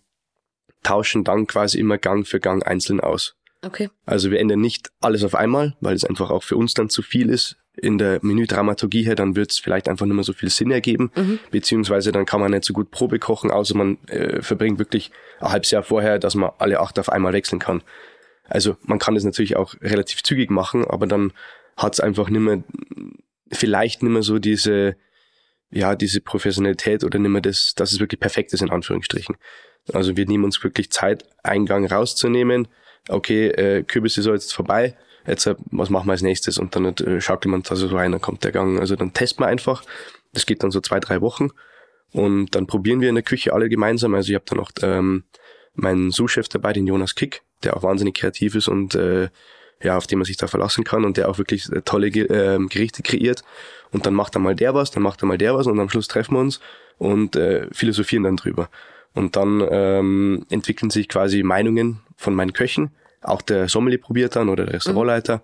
tauschen 0.82 1.24
dann 1.24 1.46
quasi 1.46 1.78
immer 1.78 1.96
Gang 1.96 2.26
für 2.26 2.38
Gang 2.38 2.66
einzeln 2.66 3.00
aus. 3.00 3.34
Okay. 3.64 3.88
Also 4.04 4.30
wir 4.30 4.40
ändern 4.40 4.60
nicht 4.60 4.92
alles 5.00 5.24
auf 5.24 5.34
einmal, 5.34 5.74
weil 5.80 5.94
es 5.94 6.04
einfach 6.04 6.30
auch 6.30 6.42
für 6.42 6.58
uns 6.58 6.74
dann 6.74 6.90
zu 6.90 7.00
viel 7.00 7.30
ist 7.30 7.56
in 7.74 7.96
der 7.96 8.18
Menüdramaturgie 8.20 9.04
her, 9.04 9.14
dann 9.14 9.36
wird 9.36 9.52
es 9.52 9.58
vielleicht 9.58 9.88
einfach 9.88 10.04
nicht 10.04 10.16
mehr 10.16 10.24
so 10.24 10.34
viel 10.34 10.50
Sinn 10.50 10.70
ergeben, 10.70 11.10
mhm. 11.14 11.38
beziehungsweise 11.50 12.12
dann 12.12 12.26
kann 12.26 12.42
man 12.42 12.50
nicht 12.50 12.64
so 12.64 12.74
gut 12.74 12.90
Probe 12.90 13.18
kochen, 13.18 13.50
außer 13.50 13.74
man 13.74 13.96
äh, 14.08 14.42
verbringt 14.42 14.78
wirklich 14.78 15.12
ein 15.40 15.50
halbes 15.50 15.70
Jahr 15.70 15.82
vorher, 15.82 16.18
dass 16.18 16.34
man 16.34 16.50
alle 16.58 16.80
acht 16.80 16.98
auf 16.98 17.08
einmal 17.08 17.32
wechseln 17.32 17.58
kann. 17.58 17.82
Also 18.44 18.76
man 18.82 18.98
kann 18.98 19.14
das 19.14 19.24
natürlich 19.24 19.56
auch 19.56 19.76
relativ 19.80 20.22
zügig 20.22 20.50
machen, 20.50 20.84
aber 20.84 21.06
dann 21.06 21.32
hat 21.78 21.94
es 21.94 22.00
einfach 22.00 22.28
nicht 22.28 22.42
mehr, 22.42 22.62
vielleicht 23.52 24.02
nicht 24.02 24.12
mehr 24.12 24.22
so 24.22 24.38
diese, 24.38 24.96
ja, 25.70 25.94
diese 25.94 26.20
Professionalität 26.20 27.04
oder 27.04 27.18
nicht 27.18 27.30
mehr 27.30 27.40
das, 27.40 27.74
dass 27.74 27.92
es 27.92 28.00
wirklich 28.00 28.20
perfekt 28.20 28.52
ist, 28.52 28.62
in 28.62 28.70
Anführungsstrichen. 28.70 29.36
Also 29.92 30.16
wir 30.16 30.26
nehmen 30.26 30.44
uns 30.44 30.62
wirklich 30.62 30.90
Zeit, 30.90 31.24
einen 31.42 31.66
Gang 31.66 31.90
rauszunehmen. 31.90 32.68
Okay, 33.08 33.48
äh, 33.48 33.82
Kürbis 33.82 34.16
ist 34.16 34.26
jetzt 34.26 34.54
vorbei, 34.54 34.96
jetzt 35.26 35.46
äh, 35.46 35.56
was 35.70 35.90
machen 35.90 36.06
wir 36.06 36.12
als 36.12 36.22
nächstes 36.22 36.58
und 36.58 36.76
dann 36.76 36.84
äh, 36.84 37.20
schaukelt 37.20 37.50
man 37.50 37.62
das 37.62 37.78
so 37.78 37.88
rein, 37.88 38.12
dann 38.12 38.20
kommt 38.20 38.44
der 38.44 38.52
Gang. 38.52 38.78
Also 38.78 38.96
dann 38.96 39.12
testen 39.12 39.44
wir 39.44 39.48
einfach. 39.48 39.82
Das 40.32 40.46
geht 40.46 40.62
dann 40.62 40.70
so 40.70 40.80
zwei, 40.80 41.00
drei 41.00 41.20
Wochen 41.20 41.48
und 42.12 42.54
dann 42.54 42.66
probieren 42.66 43.00
wir 43.00 43.08
in 43.08 43.16
der 43.16 43.24
Küche 43.24 43.52
alle 43.52 43.68
gemeinsam. 43.68 44.14
Also 44.14 44.30
ich 44.30 44.34
habe 44.34 44.44
dann 44.46 44.58
noch 44.58 44.70
ähm, 44.82 45.24
meinen 45.74 46.10
Sous-Chef 46.10 46.48
dabei, 46.48 46.72
den 46.72 46.86
Jonas 46.86 47.14
Kick, 47.14 47.42
der 47.64 47.76
auch 47.76 47.82
wahnsinnig 47.82 48.14
kreativ 48.14 48.54
ist 48.54 48.68
und 48.68 48.94
äh, 48.94 49.28
ja, 49.82 49.96
auf 49.96 50.06
den 50.06 50.18
man 50.18 50.24
sich 50.24 50.36
da 50.36 50.46
verlassen 50.46 50.84
kann 50.84 51.04
und 51.04 51.16
der 51.16 51.28
auch 51.28 51.38
wirklich 51.38 51.70
äh, 51.70 51.82
tolle 51.82 52.08
äh, 52.08 52.58
Gerichte 52.66 53.02
kreiert. 53.02 53.42
Und 53.90 54.06
dann 54.06 54.14
macht 54.14 54.36
er 54.36 54.40
mal 54.40 54.54
der 54.54 54.74
was, 54.74 54.90
dann 54.90 55.02
macht 55.02 55.22
er 55.22 55.26
mal 55.26 55.38
der 55.38 55.54
was 55.54 55.66
und 55.66 55.78
am 55.78 55.88
Schluss 55.88 56.08
treffen 56.08 56.34
wir 56.34 56.40
uns 56.40 56.60
und 56.98 57.36
äh, 57.36 57.66
philosophieren 57.72 58.24
dann 58.24 58.36
drüber. 58.36 58.68
Und 59.14 59.36
dann 59.36 59.62
ähm, 59.70 60.46
entwickeln 60.48 60.90
sich 60.90 61.08
quasi 61.08 61.42
Meinungen 61.42 62.00
von 62.16 62.34
meinen 62.34 62.54
Köchen 62.54 62.90
auch 63.22 63.42
der 63.42 63.68
Sommelier 63.68 64.00
probiert 64.00 64.36
dann 64.36 64.48
oder 64.48 64.64
der 64.64 64.74
Restaurantleiter 64.74 65.42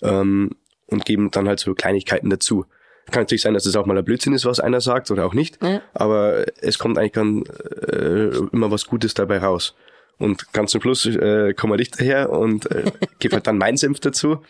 mhm. 0.00 0.08
ähm, 0.08 0.50
und 0.86 1.04
geben 1.04 1.30
dann 1.30 1.48
halt 1.48 1.60
so 1.60 1.74
Kleinigkeiten 1.74 2.30
dazu. 2.30 2.66
Kann 3.10 3.22
natürlich 3.22 3.42
sein, 3.42 3.54
dass 3.54 3.66
es 3.66 3.72
das 3.72 3.80
auch 3.80 3.86
mal 3.86 3.98
ein 3.98 4.04
Blödsinn 4.04 4.32
ist, 4.34 4.44
was 4.44 4.60
einer 4.60 4.80
sagt 4.80 5.10
oder 5.10 5.26
auch 5.26 5.34
nicht, 5.34 5.62
ja. 5.62 5.80
aber 5.94 6.44
es 6.60 6.78
kommt 6.78 6.98
eigentlich 6.98 7.12
dann 7.12 7.44
äh, 7.88 8.36
immer 8.52 8.70
was 8.70 8.86
Gutes 8.86 9.14
dabei 9.14 9.38
raus. 9.38 9.74
Und 10.20 10.52
ganz 10.52 10.70
zum 10.70 10.82
Schluss 10.82 11.06
äh, 11.06 11.54
kommen 11.54 11.72
wir 11.72 11.78
nicht 11.78 11.98
daher 11.98 12.30
und 12.30 12.70
äh, 12.70 12.92
gebe 13.18 13.36
halt 13.36 13.46
dann 13.46 13.58
mein 13.58 13.76
Senf 13.76 14.00
dazu. 14.00 14.42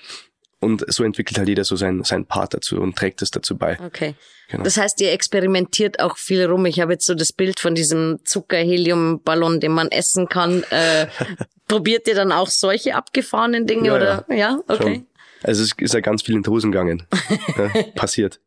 Und 0.58 0.84
so 0.92 1.04
entwickelt 1.04 1.38
halt 1.38 1.48
jeder 1.48 1.64
so 1.64 1.74
sein, 1.74 2.02
sein 2.04 2.26
Part 2.26 2.52
dazu 2.52 2.80
und 2.80 2.94
trägt 2.94 3.22
es 3.22 3.30
dazu 3.30 3.56
bei. 3.56 3.78
Okay. 3.80 4.14
Genau. 4.50 4.64
Das 4.64 4.76
heißt, 4.76 5.00
ihr 5.00 5.12
experimentiert 5.12 6.00
auch 6.00 6.18
viel 6.18 6.44
rum. 6.44 6.66
Ich 6.66 6.80
habe 6.80 6.92
jetzt 6.92 7.06
so 7.06 7.14
das 7.14 7.32
Bild 7.32 7.60
von 7.60 7.74
diesem 7.74 8.18
Zucker-Helium-Ballon, 8.24 9.60
den 9.60 9.72
man 9.72 9.88
essen 9.88 10.28
kann. 10.28 10.64
Äh, 10.70 11.06
probiert 11.68 12.08
ihr 12.08 12.14
dann 12.14 12.32
auch 12.32 12.48
solche 12.48 12.94
abgefahrenen 12.94 13.66
Dinge 13.66 13.88
ja, 13.88 13.94
oder? 13.94 14.24
Ja, 14.28 14.34
ja? 14.34 14.60
okay. 14.68 14.82
Schon. 14.82 15.06
Also 15.42 15.62
es 15.62 15.72
ist 15.78 15.94
ja 15.94 16.00
ganz 16.00 16.22
viel 16.22 16.34
in 16.34 16.42
die 16.42 16.50
Hosen 16.50 16.72
gegangen. 16.72 17.06
ja, 17.56 17.82
passiert. 17.94 18.40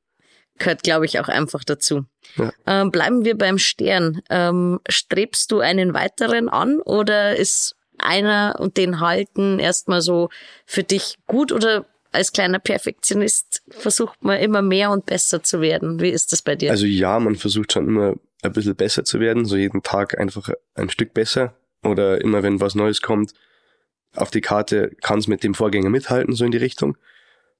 Gehört, 0.60 0.84
glaube 0.84 1.06
ich, 1.06 1.20
auch 1.20 1.30
einfach 1.30 1.64
dazu. 1.64 2.06
Ja. 2.36 2.52
Ähm, 2.68 2.92
bleiben 2.92 3.26
wir 3.26 3.38
beim 3.38 3.58
Stern. 3.58 4.22
Ähm, 4.30 4.80
strebst 4.88 5.52
du 5.52 5.60
einen 5.60 5.94
weiteren 5.94 6.50
an 6.50 6.80
oder 6.80 7.36
ist 7.36 7.76
einer 7.98 8.56
und 8.60 8.78
den 8.78 9.00
halten 9.00 9.60
erstmal 9.60 10.02
so 10.02 10.30
für 10.66 10.84
dich 10.84 11.18
gut 11.28 11.52
oder 11.52 11.86
als 12.12 12.32
kleiner 12.32 12.60
Perfektionist 12.60 13.64
versucht 13.70 14.24
man 14.24 14.40
immer 14.40 14.62
mehr 14.62 14.92
und 14.92 15.06
besser 15.06 15.42
zu 15.42 15.62
werden. 15.62 16.00
Wie 16.00 16.10
ist 16.10 16.32
das 16.32 16.44
bei 16.44 16.56
dir? 16.56 16.70
Also 16.72 16.86
ja, 16.86 17.20
man 17.20 17.36
versucht 17.36 17.74
schon 17.74 17.88
immer 17.88 18.16
ein 18.44 18.54
bisschen 18.54 18.76
besser 18.76 19.04
zu 19.04 19.20
werden, 19.20 19.46
so 19.46 19.56
jeden 19.56 19.82
Tag 19.82 20.20
einfach 20.20 20.50
ein 20.76 20.90
Stück 20.90 21.14
besser. 21.14 21.56
Oder 21.84 22.22
immer 22.22 22.44
wenn 22.44 22.62
was 22.62 22.76
Neues 22.76 23.02
kommt 23.02 23.34
auf 24.16 24.32
die 24.32 24.42
Karte, 24.42 24.92
kann 25.02 25.20
es 25.20 25.28
mit 25.28 25.44
dem 25.44 25.54
Vorgänger 25.54 25.90
mithalten, 25.90 26.36
so 26.36 26.46
in 26.46 26.52
die 26.52 26.58
Richtung. 26.58 26.98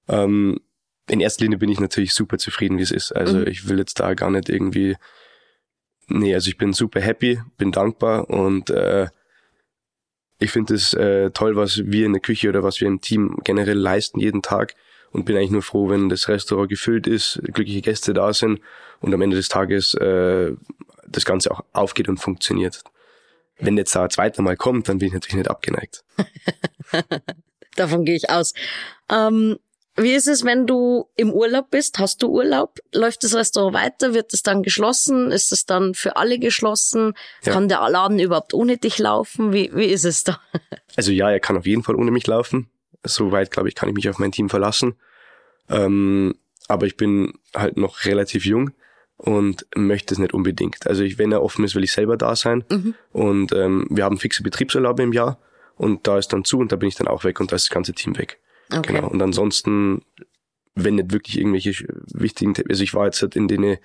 Ähm, 0.08 0.60
in 1.10 1.20
erster 1.20 1.44
Linie 1.44 1.58
bin 1.58 1.70
ich 1.70 1.80
natürlich 1.80 2.14
super 2.14 2.38
zufrieden, 2.38 2.78
wie 2.78 2.84
es 2.84 2.92
ist. 2.92 3.12
Also 3.12 3.40
mhm. 3.40 3.48
ich 3.48 3.68
will 3.68 3.78
jetzt 3.78 4.00
da 4.00 4.14
gar 4.14 4.32
nicht 4.32 4.50
irgendwie. 4.50 4.96
Nee, 6.08 6.34
also 6.34 6.50
ich 6.50 6.58
bin 6.58 6.74
super 6.74 7.02
happy, 7.02 7.42
bin 7.58 7.72
dankbar 7.72 8.30
und 8.30 8.70
äh, 8.70 9.08
ich 10.40 10.52
finde 10.52 10.74
es 10.74 10.94
äh, 10.94 11.32
toll, 11.32 11.56
was 11.56 11.82
wir 11.86 12.06
in 12.06 12.14
der 12.14 12.22
Küche 12.22 12.50
oder 12.50 12.64
was 12.64 12.82
wir 12.82 12.88
im 12.88 13.00
Team 13.00 13.38
generell 13.44 13.78
leisten 13.78 14.20
jeden 14.20 14.42
Tag 14.42 14.76
und 15.12 15.26
bin 15.26 15.38
eigentlich 15.38 15.52
nur 15.52 15.62
froh, 15.62 15.90
wenn 15.90 16.10
das 16.10 16.28
Restaurant 16.28 16.70
gefüllt 16.70 17.08
ist, 17.08 17.40
glückliche 17.44 17.82
Gäste 17.82 18.14
da 18.14 18.34
sind 18.34 18.60
und 19.00 19.14
am 19.14 19.22
Ende 19.22 19.38
des 19.38 19.48
Tages 19.48 19.94
äh, 19.94 20.52
das 21.08 21.24
Ganze 21.24 21.52
auch 21.52 21.64
aufgeht 21.72 22.10
und 22.10 22.18
funktioniert. 22.18 22.84
Wenn 23.60 23.78
jetzt 23.78 23.96
da 23.96 24.04
ein 24.04 24.10
zweiter 24.10 24.42
Mal 24.42 24.58
kommt, 24.58 24.90
dann 24.90 24.98
bin 24.98 25.08
ich 25.08 25.14
natürlich 25.14 25.36
nicht 25.36 25.50
abgeneigt. 25.50 26.04
Davon 27.76 28.04
gehe 28.04 28.16
ich 28.16 28.30
aus. 28.30 28.54
Ähm, 29.10 29.58
wie 29.96 30.14
ist 30.14 30.28
es, 30.28 30.44
wenn 30.44 30.66
du 30.66 31.08
im 31.16 31.32
Urlaub 31.32 31.70
bist? 31.70 32.00
Hast 32.00 32.24
du 32.24 32.28
Urlaub? 32.30 32.80
Läuft 32.94 33.24
das 33.24 33.36
Restaurant 33.36 33.76
weiter? 33.76 34.14
Wird 34.14 34.34
es 34.34 34.42
dann 34.42 34.64
geschlossen? 34.64 35.32
Ist 35.32 35.52
es 35.52 35.66
dann 35.66 35.94
für 35.94 36.16
alle 36.16 36.40
geschlossen? 36.40 37.14
Ja. 37.44 37.54
Kann 37.54 37.70
der 37.70 37.88
Laden 37.90 38.20
überhaupt 38.20 38.54
ohne 38.54 38.78
dich 38.78 38.98
laufen? 38.98 39.54
Wie, 39.54 39.70
wie 39.74 39.86
ist 39.86 40.06
es 40.06 40.24
da? 40.24 40.40
Also 40.96 41.12
ja, 41.12 41.32
er 41.32 41.40
kann 41.40 41.58
auf 41.58 41.66
jeden 41.66 41.82
Fall 41.82 41.96
ohne 41.96 42.12
mich 42.12 42.28
laufen. 42.28 42.70
Soweit, 43.04 43.50
glaube 43.50 43.68
ich, 43.68 43.74
kann 43.74 43.90
ich 43.90 43.96
mich 43.96 44.08
auf 44.10 44.20
mein 44.20 44.32
Team 44.32 44.48
verlassen. 44.48 44.94
Ähm, 45.68 46.36
aber 46.68 46.86
ich 46.86 46.98
bin 46.98 47.34
halt 47.56 47.78
noch 47.78 48.06
relativ 48.06 48.46
jung 48.46 48.74
und 49.18 49.66
möchte 49.76 50.14
es 50.14 50.20
nicht 50.20 50.36
unbedingt. 50.36 50.86
Also 50.86 51.02
ich, 51.04 51.18
wenn 51.18 51.32
er 51.32 51.42
offen 51.42 51.66
ist, 51.66 51.74
will 51.74 51.84
ich 51.84 51.92
selber 51.92 52.16
da 52.16 52.36
sein. 52.36 52.64
Mhm. 52.70 52.94
Und 53.12 53.54
ähm, 53.54 53.88
wir 53.90 54.04
haben 54.04 54.20
fixe 54.20 54.44
Betriebsurlaube 54.44 55.02
im 55.02 55.14
Jahr 55.14 55.40
und 55.76 56.06
da 56.06 56.20
ist 56.20 56.32
dann 56.34 56.46
zu 56.46 56.60
und 56.60 56.72
da 56.72 56.76
bin 56.76 56.90
ich 56.90 56.96
dann 56.96 57.08
auch 57.08 57.24
weg 57.24 57.40
und 57.40 57.52
da 57.52 57.56
ist 57.56 57.66
das 57.66 57.74
ganze 57.74 57.94
Team 57.94 58.18
weg. 58.18 58.40
Okay. 58.72 58.94
Genau. 58.94 59.10
Und 59.10 59.22
ansonsten, 59.22 60.04
wenn 60.76 60.96
nicht 60.96 61.12
wirklich 61.12 61.38
irgendwelche 61.38 61.72
wichtigen, 62.14 62.54
also 62.70 62.84
ich 62.84 62.94
war 62.94 63.06
jetzt 63.06 63.22
halt 63.22 63.36
in 63.36 63.48
den 63.48 63.78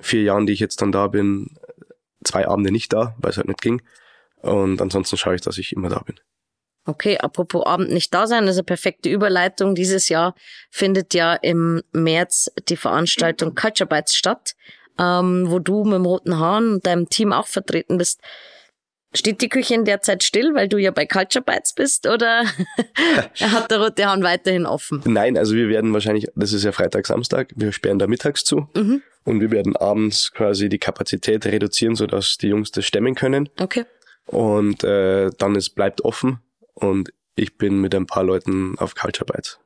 vier 0.00 0.22
Jahren, 0.22 0.46
die 0.46 0.52
ich 0.52 0.60
jetzt 0.60 0.82
dann 0.82 0.92
da 0.92 1.06
bin, 1.08 1.56
zwei 2.24 2.46
Abende 2.48 2.70
nicht 2.70 2.92
da, 2.92 3.14
weil 3.18 3.30
es 3.30 3.36
halt 3.36 3.48
nicht 3.48 3.60
ging. 3.60 3.82
Und 4.40 4.80
ansonsten 4.82 5.16
schaue 5.16 5.34
ich, 5.34 5.40
dass 5.40 5.58
ich 5.58 5.72
immer 5.72 5.88
da 5.88 6.00
bin. 6.00 6.16
Okay, 6.86 7.16
apropos 7.16 7.64
Abend 7.64 7.90
nicht 7.90 8.12
da 8.12 8.26
sein, 8.26 8.44
das 8.44 8.56
ist 8.56 8.60
eine 8.60 8.66
perfekte 8.66 9.08
Überleitung. 9.08 9.74
Dieses 9.74 10.10
Jahr 10.10 10.34
findet 10.70 11.14
ja 11.14 11.34
im 11.34 11.82
März 11.92 12.50
die 12.68 12.76
Veranstaltung 12.76 13.54
Culture 13.54 13.88
Bites 13.88 14.14
statt, 14.14 14.54
ähm, 14.98 15.46
wo 15.48 15.58
du 15.60 15.84
mit 15.84 15.94
dem 15.94 16.04
roten 16.04 16.38
Haaren 16.38 16.74
und 16.74 16.86
deinem 16.86 17.08
Team 17.08 17.32
auch 17.32 17.46
vertreten 17.46 17.96
bist. 17.96 18.20
Steht 19.16 19.40
die 19.42 19.48
Küche 19.48 19.74
in 19.74 19.84
der 19.84 20.00
Zeit 20.00 20.24
still, 20.24 20.54
weil 20.54 20.68
du 20.68 20.76
ja 20.76 20.90
bei 20.90 21.06
Culture 21.06 21.44
Bites 21.44 21.72
bist, 21.72 22.08
oder 22.08 22.44
hat 23.40 23.70
der 23.70 23.80
rote 23.80 24.06
Hahn 24.06 24.22
weiterhin 24.24 24.66
offen? 24.66 25.02
Nein, 25.04 25.38
also 25.38 25.54
wir 25.54 25.68
werden 25.68 25.92
wahrscheinlich, 25.92 26.26
das 26.34 26.52
ist 26.52 26.64
ja 26.64 26.72
Freitag, 26.72 27.06
Samstag, 27.06 27.52
wir 27.54 27.72
sperren 27.72 27.98
da 27.98 28.06
mittags 28.06 28.44
zu 28.44 28.68
mhm. 28.74 29.02
und 29.24 29.40
wir 29.40 29.50
werden 29.50 29.76
abends 29.76 30.32
quasi 30.32 30.68
die 30.68 30.78
Kapazität 30.78 31.46
reduzieren, 31.46 31.94
sodass 31.94 32.38
die 32.38 32.48
Jungs 32.48 32.72
das 32.72 32.84
stemmen 32.86 33.14
können. 33.14 33.48
Okay. 33.60 33.84
Und 34.26 34.82
äh, 34.82 35.30
dann 35.38 35.54
es 35.54 35.70
bleibt 35.70 36.02
offen 36.02 36.40
und 36.74 37.10
ich 37.36 37.56
bin 37.56 37.80
mit 37.80 37.94
ein 37.94 38.06
paar 38.06 38.24
Leuten 38.24 38.76
auf 38.78 38.94
Culture 38.94 39.26
Bites. 39.26 39.60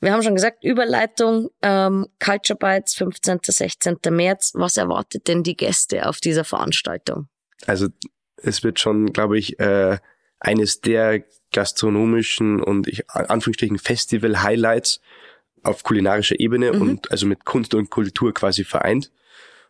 Wir 0.00 0.12
haben 0.12 0.22
schon 0.22 0.34
gesagt, 0.34 0.62
Überleitung, 0.62 1.48
ähm, 1.62 2.06
Culture 2.22 2.58
Bites, 2.58 2.94
15. 2.94 3.38
16. 3.42 3.96
März. 4.10 4.52
Was 4.54 4.76
erwartet 4.76 5.26
denn 5.26 5.42
die 5.42 5.56
Gäste 5.56 6.06
auf 6.06 6.18
dieser 6.18 6.44
Veranstaltung? 6.44 7.28
Also 7.66 7.88
es 8.36 8.62
wird 8.62 8.80
schon, 8.80 9.12
glaube 9.12 9.38
ich, 9.38 9.58
äh, 9.58 9.98
eines 10.38 10.80
der 10.80 11.24
gastronomischen 11.52 12.62
und 12.62 12.86
ich 12.86 13.08
Anführungsstrichen 13.10 13.78
Festival-Highlights 13.78 15.00
auf 15.62 15.82
kulinarischer 15.82 16.38
Ebene 16.38 16.72
mhm. 16.72 16.82
und 16.82 17.10
also 17.10 17.26
mit 17.26 17.44
Kunst 17.44 17.74
und 17.74 17.90
Kultur 17.90 18.32
quasi 18.34 18.64
vereint. 18.64 19.10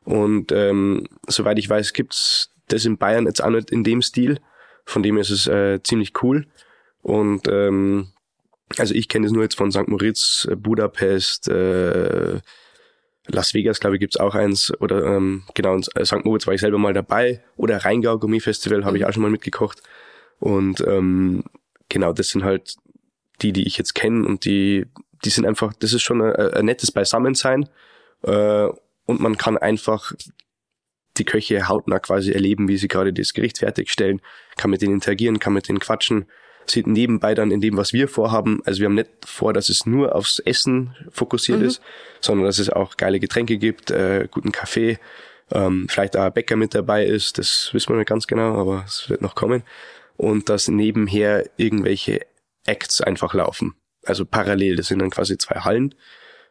Und 0.04 0.52
ähm, 0.52 1.08
soweit 1.26 1.58
ich 1.58 1.68
weiß, 1.68 1.92
gibt's 1.92 2.50
das 2.68 2.84
in 2.84 2.98
Bayern 2.98 3.26
jetzt 3.26 3.42
auch 3.42 3.50
nicht 3.50 3.70
in 3.70 3.84
dem 3.84 4.02
Stil. 4.02 4.40
Von 4.84 5.02
dem 5.02 5.18
ist 5.18 5.30
es 5.30 5.46
äh, 5.46 5.80
ziemlich 5.82 6.22
cool. 6.22 6.46
Und 7.02 7.48
ähm, 7.48 8.08
also 8.78 8.94
ich 8.94 9.08
kenne 9.08 9.26
es 9.26 9.32
nur 9.32 9.42
jetzt 9.42 9.56
von 9.56 9.72
St. 9.72 9.88
Moritz, 9.88 10.46
äh, 10.50 10.56
Budapest, 10.56 11.48
äh, 11.48 12.40
Las 13.28 13.54
Vegas, 13.54 13.80
glaube 13.80 13.96
ich, 13.96 14.00
gibt's 14.00 14.16
auch 14.16 14.34
eins. 14.34 14.72
Oder 14.80 15.04
ähm, 15.04 15.44
genau, 15.54 15.74
in 15.74 15.82
äh, 15.94 16.04
St. 16.04 16.24
Moritz 16.24 16.46
war 16.46 16.54
ich 16.54 16.60
selber 16.60 16.78
mal 16.78 16.94
dabei. 16.94 17.42
Oder 17.56 17.84
Rheingau 17.84 18.18
Gourmet 18.18 18.40
Festival 18.40 18.84
habe 18.84 18.92
mhm. 18.92 18.96
ich 18.96 19.06
auch 19.06 19.12
schon 19.12 19.22
mal 19.22 19.30
mitgekocht. 19.30 19.82
Und 20.38 20.80
ähm, 20.86 21.44
genau, 21.88 22.12
das 22.12 22.28
sind 22.28 22.44
halt 22.44 22.76
die, 23.42 23.52
die 23.52 23.66
ich 23.66 23.78
jetzt 23.78 23.94
kenne 23.94 24.26
und 24.26 24.44
die, 24.44 24.86
die 25.24 25.30
sind 25.30 25.46
einfach, 25.46 25.72
das 25.74 25.92
ist 25.92 26.02
schon 26.02 26.22
ein, 26.22 26.34
ein 26.34 26.64
nettes 26.64 26.92
Beisammensein. 26.92 27.68
Äh, 28.22 28.68
und 29.06 29.20
man 29.20 29.36
kann 29.36 29.56
einfach 29.58 30.12
die 31.18 31.24
Köche 31.24 31.68
hautnah 31.68 31.98
quasi 31.98 32.32
erleben, 32.32 32.68
wie 32.68 32.76
sie 32.76 32.88
gerade 32.88 33.12
das 33.12 33.32
Gericht 33.32 33.58
fertigstellen, 33.58 34.20
kann 34.56 34.70
mit 34.70 34.82
denen 34.82 34.94
interagieren, 34.94 35.38
kann 35.38 35.52
mit 35.52 35.68
denen 35.68 35.78
quatschen, 35.78 36.26
sieht 36.70 36.86
nebenbei 36.86 37.34
dann 37.34 37.50
in 37.50 37.60
dem, 37.60 37.76
was 37.76 37.92
wir 37.92 38.08
vorhaben. 38.08 38.60
Also 38.64 38.80
wir 38.80 38.86
haben 38.86 38.94
nicht 38.94 39.10
vor, 39.24 39.52
dass 39.52 39.68
es 39.68 39.86
nur 39.86 40.14
aufs 40.14 40.38
Essen 40.40 40.94
fokussiert 41.10 41.60
mhm. 41.60 41.66
ist, 41.66 41.82
sondern 42.20 42.46
dass 42.46 42.58
es 42.58 42.70
auch 42.70 42.96
geile 42.96 43.20
Getränke 43.20 43.58
gibt, 43.58 43.90
äh, 43.90 44.28
guten 44.30 44.52
Kaffee, 44.52 44.98
ähm, 45.52 45.86
vielleicht 45.88 46.16
auch 46.16 46.24
ein 46.24 46.32
Bäcker 46.32 46.56
mit 46.56 46.74
dabei 46.74 47.04
ist, 47.04 47.38
das 47.38 47.70
wissen 47.72 47.90
wir 47.90 47.98
nicht 47.98 48.08
ganz 48.08 48.26
genau, 48.26 48.58
aber 48.58 48.84
es 48.86 49.08
wird 49.08 49.22
noch 49.22 49.34
kommen. 49.34 49.62
Und 50.16 50.48
dass 50.48 50.68
nebenher 50.68 51.48
irgendwelche 51.56 52.20
Acts 52.64 53.00
einfach 53.00 53.34
laufen. 53.34 53.74
Also 54.04 54.24
parallel, 54.24 54.76
das 54.76 54.86
sind 54.88 55.00
dann 55.00 55.10
quasi 55.10 55.36
zwei 55.36 55.60
Hallen, 55.60 55.94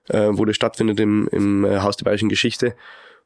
äh, 0.09 0.29
wo 0.31 0.45
das 0.45 0.55
stattfindet 0.55 0.99
im, 0.99 1.27
im 1.31 1.65
äh, 1.65 1.79
Haus 1.79 1.97
der 1.97 2.05
Bayerischen 2.05 2.29
Geschichte. 2.29 2.75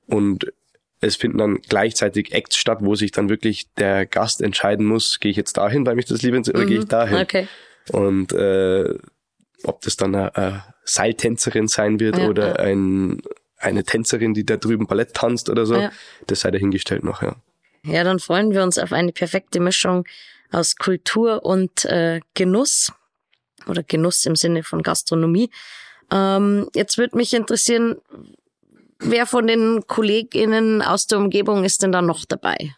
Und 0.08 0.52
es 1.02 1.16
finden 1.16 1.38
dann 1.38 1.62
gleichzeitig 1.62 2.34
Acts 2.34 2.58
statt, 2.58 2.80
wo 2.82 2.96
sich 2.96 3.12
dann 3.12 3.30
wirklich 3.30 3.72
der 3.76 4.06
Gast 4.06 4.42
entscheiden 4.42 4.86
muss, 4.86 5.20
gehe 5.20 5.32
ich 5.32 5.38
jetzt 5.38 5.58
dahin, 5.58 5.86
weil 5.86 5.96
mich 5.96 6.06
das 6.06 6.22
lieb 6.22 6.36
oder 6.36 6.60
mhm. 6.60 6.68
gehe 6.68 6.78
ich 6.78 6.86
mhm. 6.86 6.90
dahin. 6.90 7.18
Okay. 7.18 7.48
Und 7.92 8.34
äh, 8.34 8.96
ob 9.64 9.82
das 9.82 9.96
dann 9.96 10.16
eine, 10.16 10.36
eine 10.36 10.64
Seiltänzerin 10.84 11.68
sein 11.68 12.00
wird 12.00 12.18
ja, 12.18 12.28
oder 12.28 12.48
ja. 12.48 12.56
ein, 12.56 13.22
eine 13.58 13.84
Tänzerin, 13.84 14.34
die 14.34 14.46
da 14.46 14.58
drüben 14.58 14.88
Ballett 14.88 15.14
tanzt 15.14 15.50
oder 15.50 15.66
so, 15.66 15.76
ja. 15.76 15.92
das 16.28 16.42
sei 16.42 16.52
dahingestellt 16.52 17.04
noch, 17.04 17.22
ja. 17.22 17.36
Ja, 17.84 18.04
dann 18.04 18.20
freuen 18.20 18.52
wir 18.52 18.64
uns 18.64 18.78
auf 18.78 18.92
eine 18.92 19.14
perfekte 19.14 19.62
Mischung 19.62 20.06
aus 20.52 20.76
Kultur 20.76 21.46
und 21.46 21.86
äh, 21.86 22.20
Genuss 22.34 22.92
oder 23.68 23.84
Genuss 23.84 24.26
im 24.26 24.36
Sinne 24.36 24.64
von 24.64 24.82
Gastronomie. 24.82 25.50
Ähm, 26.12 26.70
jetzt 26.74 26.98
würde 26.98 27.16
mich 27.16 27.34
interessieren, 27.34 27.98
Wer 29.00 29.26
von 29.26 29.48
den 29.48 29.86
KollegInnen 29.88 30.82
aus 30.82 31.08
der 31.08 31.20
Umgebung 31.20 31.64
ist 31.64 31.84
denn 31.84 31.92
da 31.92 32.02
noch 32.02 32.26
dabei? 32.26 32.76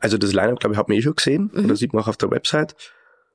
Also 0.00 0.18
das 0.18 0.32
Line-Up, 0.32 0.60
glaube 0.60 0.74
ich, 0.74 0.78
hat 0.78 0.88
man 0.88 0.98
eh 0.98 1.02
schon 1.02 1.14
gesehen. 1.14 1.50
Mhm. 1.52 1.68
Das 1.68 1.78
sieht 1.78 1.92
man 1.92 2.02
auch 2.02 2.08
auf 2.08 2.16
der 2.16 2.30
Website. 2.30 2.74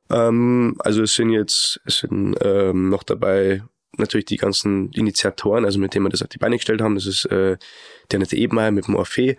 Ähm, 0.09 0.75
also 0.79 1.03
es 1.03 1.15
sind 1.15 1.29
jetzt 1.29 1.79
es 1.85 1.99
sind 1.99 2.35
ähm, 2.41 2.89
noch 2.89 3.03
dabei 3.03 3.63
natürlich 3.97 4.25
die 4.25 4.37
ganzen 4.37 4.91
Initiatoren, 4.91 5.65
also 5.65 5.79
mit 5.79 5.93
denen 5.93 6.05
wir 6.05 6.09
das 6.09 6.23
auf 6.23 6.29
die 6.29 6.39
Beine 6.39 6.57
gestellt 6.57 6.81
haben. 6.81 6.95
Das 6.95 7.05
ist 7.05 7.25
äh, 7.25 7.57
der 8.11 8.19
Nette 8.19 8.35
Ebenmeier 8.35 8.71
mit 8.71 8.87
dem 8.87 8.95
Orphee. 8.95 9.37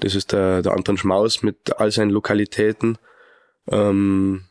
Das 0.00 0.14
ist 0.14 0.32
der, 0.32 0.62
der 0.62 0.72
Anton 0.72 0.96
Schmaus 0.96 1.42
mit 1.42 1.78
all 1.78 1.90
seinen 1.90 2.10
Lokalitäten. 2.10 2.98
Ähm, 3.68 4.44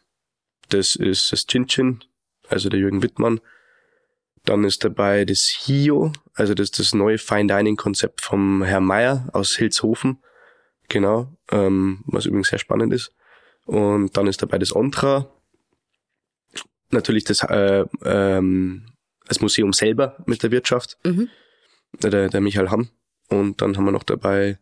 das 0.70 0.96
ist 0.96 1.32
das 1.32 1.46
Chinchin, 1.46 2.04
also 2.50 2.70
der 2.70 2.80
Jürgen 2.80 3.04
Wittmann. 3.04 3.40
Dann 4.46 4.64
ist 4.64 4.84
dabei 4.84 5.26
das 5.26 5.48
Hio, 5.48 6.12
also 6.34 6.54
das 6.54 6.72
das 6.72 6.94
neue 6.94 7.18
Fine 7.18 7.48
Dining 7.48 7.76
Konzept 7.76 8.22
vom 8.22 8.64
Herr 8.64 8.80
Meier 8.80 9.28
aus 9.34 9.56
Hilshofen. 9.56 10.22
Genau, 10.88 11.36
ähm, 11.52 12.04
was 12.06 12.26
übrigens 12.26 12.50
sehr 12.50 12.60
spannend 12.60 12.94
ist. 12.94 13.12
Und 13.66 14.16
dann 14.16 14.28
ist 14.28 14.42
dabei 14.42 14.60
das 14.60 14.76
Ontra. 14.76 15.32
Natürlich 16.92 17.24
das, 17.24 17.42
äh, 17.42 17.86
ähm, 18.04 18.86
das 19.28 19.42
Museum 19.42 19.74
selber 19.74 20.18
mit 20.28 20.44
der 20.44 20.52
Wirtschaft. 20.52 20.98
Mhm. 21.04 21.30
Der, 22.04 22.30
der 22.30 22.42
Michael 22.42 22.70
Hamm. 22.70 22.90
Und 23.30 23.62
dann 23.62 23.76
haben 23.76 23.86
wir 23.86 23.92
noch 23.92 24.04
dabei, 24.04 24.60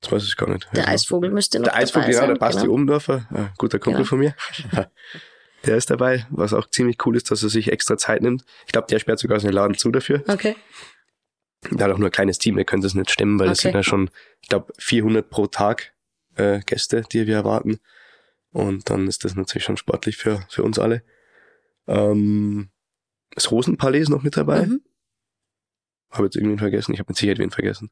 das 0.00 0.10
weiß 0.12 0.24
ich 0.24 0.36
gar 0.36 0.48
nicht. 0.48 0.66
Der 0.74 0.88
Eisvogel 0.88 1.30
müsste 1.30 1.58
noch 1.58 1.64
Der 1.64 1.76
Eisvogel, 1.76 2.06
dabei 2.06 2.12
ja, 2.12 2.18
sein. 2.20 2.28
der 2.28 2.36
Basti 2.36 2.62
genau. 2.62 2.74
Umdorfer, 2.74 3.52
guter 3.58 3.78
Kumpel 3.78 4.04
genau. 4.04 4.08
von 4.08 4.18
mir. 4.18 4.34
Der 5.66 5.76
ist 5.76 5.90
dabei, 5.90 6.26
was 6.30 6.52
auch 6.52 6.68
ziemlich 6.68 7.04
cool 7.04 7.16
ist, 7.16 7.30
dass 7.30 7.42
er 7.42 7.50
sich 7.50 7.70
extra 7.70 7.96
Zeit 7.96 8.22
nimmt. 8.22 8.44
Ich 8.66 8.72
glaube, 8.72 8.86
der 8.88 8.98
sperrt 8.98 9.18
sogar 9.18 9.40
seinen 9.40 9.52
Laden 9.52 9.76
zu 9.76 9.90
dafür. 9.90 10.22
Okay. 10.26 10.56
Der 11.70 11.86
hat 11.86 11.92
auch 11.92 11.98
nur 11.98 12.08
ein 12.08 12.12
kleines 12.12 12.38
Team, 12.38 12.56
der 12.56 12.64
könnte 12.64 12.86
es 12.86 12.94
nicht 12.94 13.10
stemmen, 13.10 13.38
weil 13.38 13.48
okay. 13.48 13.52
das 13.52 13.58
sind 13.60 13.74
ja 13.74 13.82
schon, 13.82 14.10
ich 14.40 14.48
glaube, 14.48 14.72
400 14.78 15.28
pro 15.28 15.46
Tag 15.46 15.92
äh, 16.36 16.60
Gäste, 16.60 17.02
die 17.12 17.26
wir 17.26 17.36
erwarten. 17.36 17.78
Und 18.52 18.88
dann 18.88 19.06
ist 19.06 19.24
das 19.24 19.36
natürlich 19.36 19.64
schon 19.64 19.76
sportlich 19.76 20.16
für, 20.16 20.42
für 20.48 20.62
uns 20.62 20.78
alle. 20.78 21.02
Ähm, 21.86 22.70
das 23.34 23.50
Rosenpalais 23.50 24.02
ist 24.02 24.08
noch 24.08 24.22
mit 24.22 24.36
dabei. 24.36 24.66
Mhm. 24.66 24.82
Habe 26.10 26.24
jetzt 26.24 26.36
irgendwen 26.36 26.58
vergessen. 26.58 26.92
Ich 26.92 26.98
habe 26.98 27.10
mit 27.10 27.16
Sicherheit 27.16 27.38
wen 27.38 27.50
vergessen. 27.50 27.90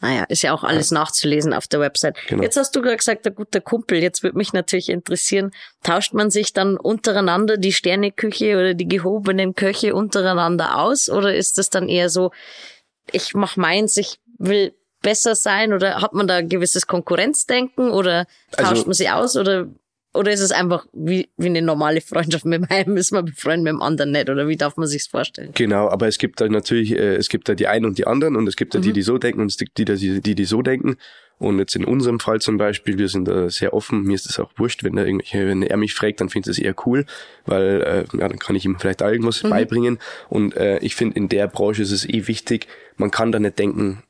Naja, 0.00 0.24
ist 0.24 0.42
ja 0.42 0.54
auch 0.54 0.64
alles 0.64 0.90
ja. 0.90 0.94
nachzulesen 0.94 1.52
auf 1.52 1.66
der 1.66 1.80
Website. 1.80 2.16
Genau. 2.26 2.42
Jetzt 2.42 2.56
hast 2.56 2.74
du 2.74 2.80
gerade 2.80 2.96
gesagt, 2.96 3.26
der 3.26 3.32
gute 3.32 3.60
Kumpel. 3.60 3.98
Jetzt 3.98 4.22
würde 4.22 4.38
mich 4.38 4.54
natürlich 4.54 4.88
interessieren, 4.88 5.50
tauscht 5.82 6.14
man 6.14 6.30
sich 6.30 6.54
dann 6.54 6.78
untereinander 6.78 7.58
die 7.58 7.72
Sterneküche 7.72 8.54
oder 8.54 8.74
die 8.74 8.88
gehobenen 8.88 9.54
Köche 9.54 9.94
untereinander 9.94 10.78
aus? 10.78 11.10
Oder 11.10 11.34
ist 11.34 11.58
das 11.58 11.68
dann 11.68 11.88
eher 11.88 12.08
so, 12.08 12.30
ich 13.12 13.34
mach 13.34 13.56
meins, 13.56 13.98
ich 13.98 14.20
will 14.38 14.74
besser 15.02 15.34
sein? 15.34 15.74
Oder 15.74 16.00
hat 16.00 16.14
man 16.14 16.26
da 16.26 16.36
ein 16.36 16.48
gewisses 16.48 16.86
Konkurrenzdenken? 16.86 17.90
Oder 17.90 18.24
tauscht 18.52 18.70
also, 18.70 18.84
man 18.84 18.94
sie 18.94 19.10
aus? 19.10 19.36
Oder 19.36 19.66
oder 20.12 20.32
ist 20.32 20.40
es 20.40 20.50
einfach 20.50 20.86
wie, 20.92 21.28
wie 21.36 21.46
eine 21.46 21.62
normale 21.62 22.00
Freundschaft 22.00 22.44
mit 22.44 22.68
einem 22.70 22.96
ist 22.96 23.12
man 23.12 23.24
befreundet 23.24 23.64
mit 23.64 23.72
dem 23.72 23.82
anderen 23.82 24.10
nicht? 24.10 24.28
Oder 24.28 24.48
wie 24.48 24.56
darf 24.56 24.76
man 24.76 24.88
sich's 24.88 25.06
vorstellen? 25.06 25.52
Genau, 25.54 25.88
aber 25.88 26.08
es 26.08 26.18
gibt 26.18 26.40
da 26.40 26.48
natürlich, 26.48 26.92
äh, 26.92 27.14
es 27.14 27.28
gibt 27.28 27.48
da 27.48 27.54
die 27.54 27.68
einen 27.68 27.84
und 27.84 27.98
die 27.98 28.06
anderen 28.06 28.34
und 28.34 28.48
es 28.48 28.56
gibt 28.56 28.74
da 28.74 28.78
mhm. 28.78 28.82
die, 28.82 28.92
die 28.92 29.02
so 29.02 29.18
denken 29.18 29.40
und 29.40 29.50
es 29.50 29.56
gibt 29.56 29.78
die, 29.78 29.84
die, 29.84 30.20
die, 30.20 30.34
die 30.34 30.44
so 30.44 30.62
denken. 30.62 30.96
Und 31.38 31.58
jetzt 31.58 31.74
in 31.74 31.84
unserem 31.84 32.20
Fall 32.20 32.40
zum 32.40 32.58
Beispiel, 32.58 32.98
wir 32.98 33.08
sind 33.08 33.26
da 33.26 33.48
sehr 33.48 33.72
offen. 33.72 34.02
Mir 34.02 34.14
ist 34.14 34.28
das 34.28 34.38
auch 34.38 34.50
wurscht, 34.56 34.84
wenn 34.84 34.98
er 34.98 35.06
irgendwelche, 35.06 35.46
wenn 35.46 35.62
er 35.62 35.76
mich 35.78 35.94
fragt, 35.94 36.20
dann 36.20 36.28
findet 36.28 36.50
es 36.50 36.58
eher 36.58 36.74
cool, 36.84 37.06
weil 37.46 37.80
äh, 38.12 38.18
ja, 38.18 38.28
dann 38.28 38.38
kann 38.38 38.56
ich 38.56 38.64
ihm 38.64 38.78
vielleicht 38.78 39.02
auch 39.02 39.08
irgendwas 39.08 39.42
mhm. 39.42 39.50
beibringen. 39.50 39.98
Und 40.28 40.56
äh, 40.56 40.78
ich 40.80 40.96
finde, 40.96 41.16
in 41.16 41.28
der 41.28 41.46
Branche 41.46 41.82
ist 41.82 41.92
es 41.92 42.06
eh 42.06 42.26
wichtig, 42.26 42.66
man 42.96 43.10
kann 43.12 43.32
da 43.32 43.38
nicht 43.38 43.58
denken, 43.58 44.02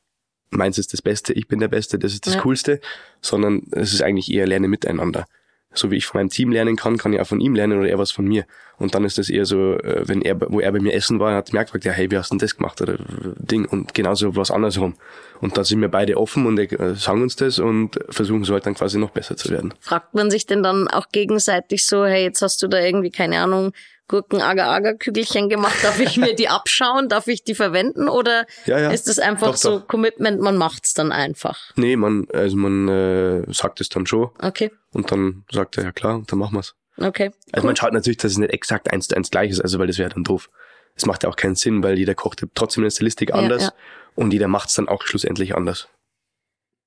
meins 0.49 0.77
ist 0.79 0.93
das 0.93 1.01
Beste, 1.01 1.31
ich 1.31 1.47
bin 1.47 1.59
der 1.59 1.69
Beste, 1.69 1.99
das 1.99 2.11
ist 2.11 2.25
das 2.25 2.35
ja. 2.35 2.41
Coolste, 2.41 2.81
sondern 3.21 3.67
es 3.71 3.93
ist 3.93 4.01
eigentlich 4.01 4.29
eher 4.29 4.47
Lernen 4.47 4.69
miteinander 4.69 5.25
so 5.73 5.91
wie 5.91 5.97
ich 5.97 6.05
von 6.05 6.19
meinem 6.19 6.29
Team 6.29 6.51
lernen 6.51 6.75
kann, 6.75 6.97
kann 6.97 7.13
ich 7.13 7.19
auch 7.19 7.27
von 7.27 7.39
ihm 7.39 7.55
lernen 7.55 7.79
oder 7.79 7.89
er 7.89 7.97
was 7.97 8.11
von 8.11 8.25
mir. 8.25 8.45
Und 8.77 8.95
dann 8.95 9.05
ist 9.05 9.17
das 9.17 9.29
eher 9.29 9.45
so, 9.45 9.77
äh, 9.77 10.07
wenn 10.07 10.21
er, 10.21 10.41
wo 10.41 10.59
er 10.59 10.71
bei 10.71 10.79
mir 10.79 10.93
essen 10.93 11.19
war, 11.19 11.35
hat 11.35 11.49
er 11.49 11.59
mir 11.59 11.65
gefragt, 11.65 11.85
ja, 11.85 11.91
hey, 11.91 12.09
wie 12.09 12.17
hast 12.17 12.31
du 12.31 12.35
denn 12.35 12.39
das 12.39 12.57
gemacht 12.57 12.81
oder 12.81 12.97
Ding 13.37 13.65
und 13.65 13.93
genauso 13.93 14.35
was 14.35 14.51
andersrum. 14.51 14.95
Und 15.39 15.57
da 15.57 15.63
sind 15.63 15.81
wir 15.81 15.89
beide 15.89 16.17
offen 16.17 16.45
und 16.45 16.59
äh, 16.59 16.95
sagen 16.95 17.21
uns 17.21 17.35
das 17.35 17.59
und 17.59 17.99
versuchen 18.09 18.43
so 18.43 18.53
halt 18.53 18.65
dann 18.65 18.73
quasi 18.73 18.97
noch 18.97 19.11
besser 19.11 19.37
zu 19.37 19.49
werden. 19.49 19.73
Fragt 19.79 20.13
man 20.13 20.31
sich 20.31 20.45
denn 20.45 20.63
dann 20.63 20.87
auch 20.87 21.09
gegenseitig 21.11 21.85
so, 21.85 22.05
hey, 22.05 22.23
jetzt 22.23 22.41
hast 22.41 22.61
du 22.63 22.67
da 22.67 22.79
irgendwie, 22.79 23.11
keine 23.11 23.39
Ahnung, 23.39 23.71
Gurken-Agar-Agar-Kügelchen 24.11 25.49
gemacht, 25.49 25.77
darf 25.81 25.99
ich 25.99 26.17
mir 26.17 26.35
die 26.35 26.49
abschauen, 26.49 27.09
darf 27.09 27.27
ich 27.27 27.43
die 27.43 27.55
verwenden 27.55 28.09
oder 28.09 28.45
ja, 28.65 28.77
ja. 28.77 28.91
ist 28.91 29.07
das 29.07 29.17
einfach 29.17 29.51
doch, 29.51 29.55
so 29.55 29.79
doch. 29.79 29.87
Commitment, 29.87 30.41
man 30.41 30.57
macht's 30.57 30.93
dann 30.93 31.11
einfach? 31.11 31.71
Nee, 31.75 31.95
man, 31.95 32.27
also 32.33 32.57
man 32.57 32.87
äh, 32.87 33.53
sagt 33.53 33.81
es 33.81 33.89
dann 33.89 34.05
schon. 34.05 34.29
Okay. 34.39 34.71
Und 34.91 35.11
dann 35.11 35.45
sagt 35.51 35.77
er, 35.77 35.85
ja 35.85 35.91
klar, 35.91 36.15
und 36.15 36.31
dann 36.31 36.39
machen 36.39 36.55
wir's. 36.55 36.75
Okay. 36.97 37.31
Also 37.51 37.63
cool. 37.63 37.69
man 37.69 37.75
schaut 37.75 37.93
natürlich, 37.93 38.17
dass 38.17 38.33
es 38.33 38.37
nicht 38.37 38.53
exakt 38.53 38.91
eins 38.91 39.07
zu 39.07 39.15
eins 39.15 39.31
gleich 39.31 39.49
ist, 39.49 39.61
also 39.61 39.79
weil 39.79 39.87
das 39.87 39.97
wäre 39.97 40.09
dann 40.09 40.23
doof. 40.23 40.49
Es 40.95 41.05
macht 41.05 41.23
ja 41.23 41.29
auch 41.29 41.37
keinen 41.37 41.55
Sinn, 41.55 41.81
weil 41.81 41.97
jeder 41.97 42.13
kocht 42.13 42.45
trotzdem 42.53 42.83
in 42.83 42.87
der 42.87 42.91
Stilistik 42.91 43.33
anders 43.33 43.63
ja, 43.63 43.73
und 44.15 44.33
jeder 44.33 44.49
macht's 44.49 44.75
dann 44.75 44.89
auch 44.89 45.03
schlussendlich 45.03 45.55
anders. 45.55 45.87